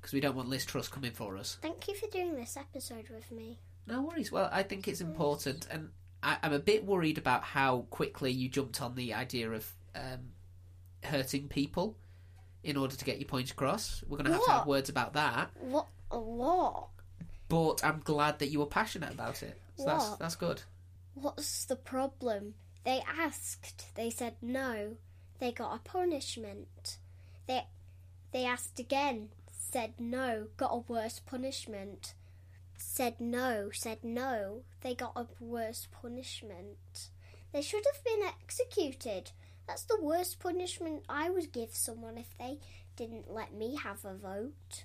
[0.00, 1.58] Because we don't want Liz Truss coming for us.
[1.60, 3.58] Thank you for doing this episode with me.
[3.86, 4.32] No worries.
[4.32, 5.90] Well, I think it's important, and
[6.22, 10.32] I, I'm a bit worried about how quickly you jumped on the idea of um,
[11.02, 11.96] hurting people
[12.62, 14.02] in order to get your point across.
[14.06, 15.50] We're going to have to have words about that.
[15.60, 15.86] What?
[16.10, 16.88] What?
[17.48, 19.58] But I'm glad that you were passionate about it.
[19.76, 20.18] So that's What?
[20.18, 20.62] that's good.
[21.14, 22.54] What's the problem?
[22.84, 23.94] They asked.
[23.94, 24.96] They said no.
[25.38, 26.98] They got a punishment.
[27.46, 27.64] They
[28.32, 29.30] they asked again.
[29.50, 30.48] Said no.
[30.56, 32.14] Got a worse punishment.
[32.82, 33.70] Said no.
[33.72, 34.62] Said no.
[34.80, 37.10] They got a worse punishment.
[37.52, 39.32] They should have been executed.
[39.66, 42.58] That's the worst punishment I would give someone if they
[42.96, 44.84] didn't let me have a vote.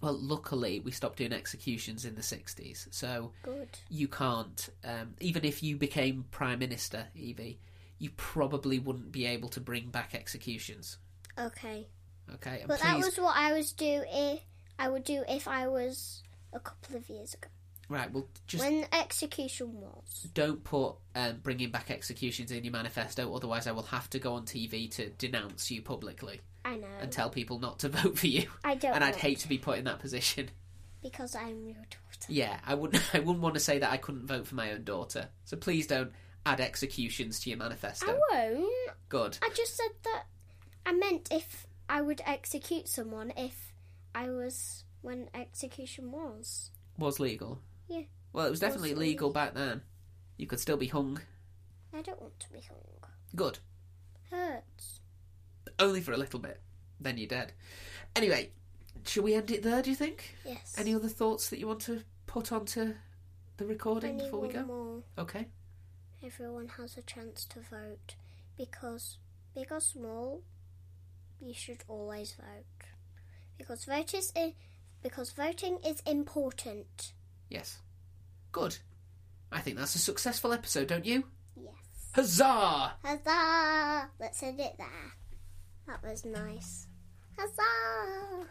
[0.00, 3.78] Well, luckily we stopped doing executions in the 60s, so Good.
[3.88, 4.68] you can't.
[4.84, 7.60] Um, even if you became prime minister, Evie,
[7.98, 10.98] you probably wouldn't be able to bring back executions.
[11.38, 11.86] Okay.
[12.34, 14.40] Okay, But please, that was what I was do if
[14.78, 16.22] I would do if I was
[16.52, 17.48] a couple of years ago
[17.90, 18.10] right.
[18.10, 20.28] Well, just when execution was.
[20.32, 23.34] don't put um, bringing back executions in your manifesto.
[23.34, 26.86] Otherwise, I will have to go on TV to denounce you publicly I know.
[27.00, 28.46] and tell people not to vote for you.
[28.64, 28.94] I don't.
[28.94, 30.50] And I'd hate to be put in that position.
[31.02, 32.28] because I'm your daughter.
[32.28, 33.02] Yeah, I wouldn't.
[33.14, 35.28] I wouldn't want to say that I couldn't vote for my own daughter.
[35.44, 36.12] So please don't
[36.46, 38.06] add executions to your manifesto.
[38.32, 38.70] I won't.
[39.08, 39.38] Good.
[39.42, 40.24] I just said that.
[40.86, 43.72] I meant if I would execute someone if
[44.14, 46.70] I was when execution was.
[46.98, 47.60] Was legal.
[47.88, 48.02] Yeah.
[48.32, 49.82] Well, it was definitely Was legal back then.
[50.36, 51.20] You could still be hung.
[51.92, 53.10] I don't want to be hung.
[53.34, 53.58] Good.
[54.30, 55.00] Hurts.
[55.78, 56.60] Only for a little bit.
[57.00, 57.52] Then you're dead.
[58.14, 58.50] Anyway,
[59.04, 60.36] shall we end it there, do you think?
[60.44, 60.74] Yes.
[60.78, 62.94] Any other thoughts that you want to put onto
[63.56, 64.64] the recording before we go?
[64.64, 65.02] more.
[65.18, 65.46] Okay.
[66.24, 68.14] Everyone has a chance to vote
[68.56, 69.18] because
[69.54, 70.42] big or small,
[71.40, 72.88] you should always vote
[73.56, 74.32] because vote is
[75.02, 77.12] because voting is important.
[77.48, 77.78] Yes.
[78.52, 78.78] Good.
[79.52, 81.24] I think that's a successful episode, don't you?
[81.56, 81.74] Yes.
[82.14, 82.92] Huzzah!
[83.04, 84.10] Huzzah!
[84.18, 85.12] Let's end it there.
[85.86, 86.86] That was nice.
[87.38, 88.46] Huzzah!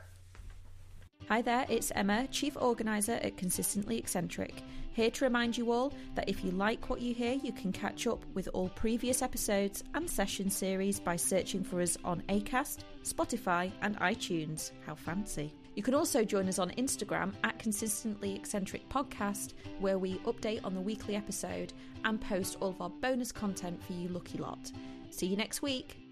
[1.27, 6.27] Hi there, it's Emma, Chief Organiser at Consistently Eccentric, here to remind you all that
[6.27, 10.09] if you like what you hear, you can catch up with all previous episodes and
[10.09, 14.71] session series by searching for us on ACAST, Spotify, and iTunes.
[14.85, 15.53] How fancy!
[15.79, 20.73] You can also join us on Instagram at Consistently Eccentric Podcast, where we update on
[20.73, 21.71] the weekly episode
[22.03, 24.73] and post all of our bonus content for you lucky lot.
[25.09, 26.08] See you next week.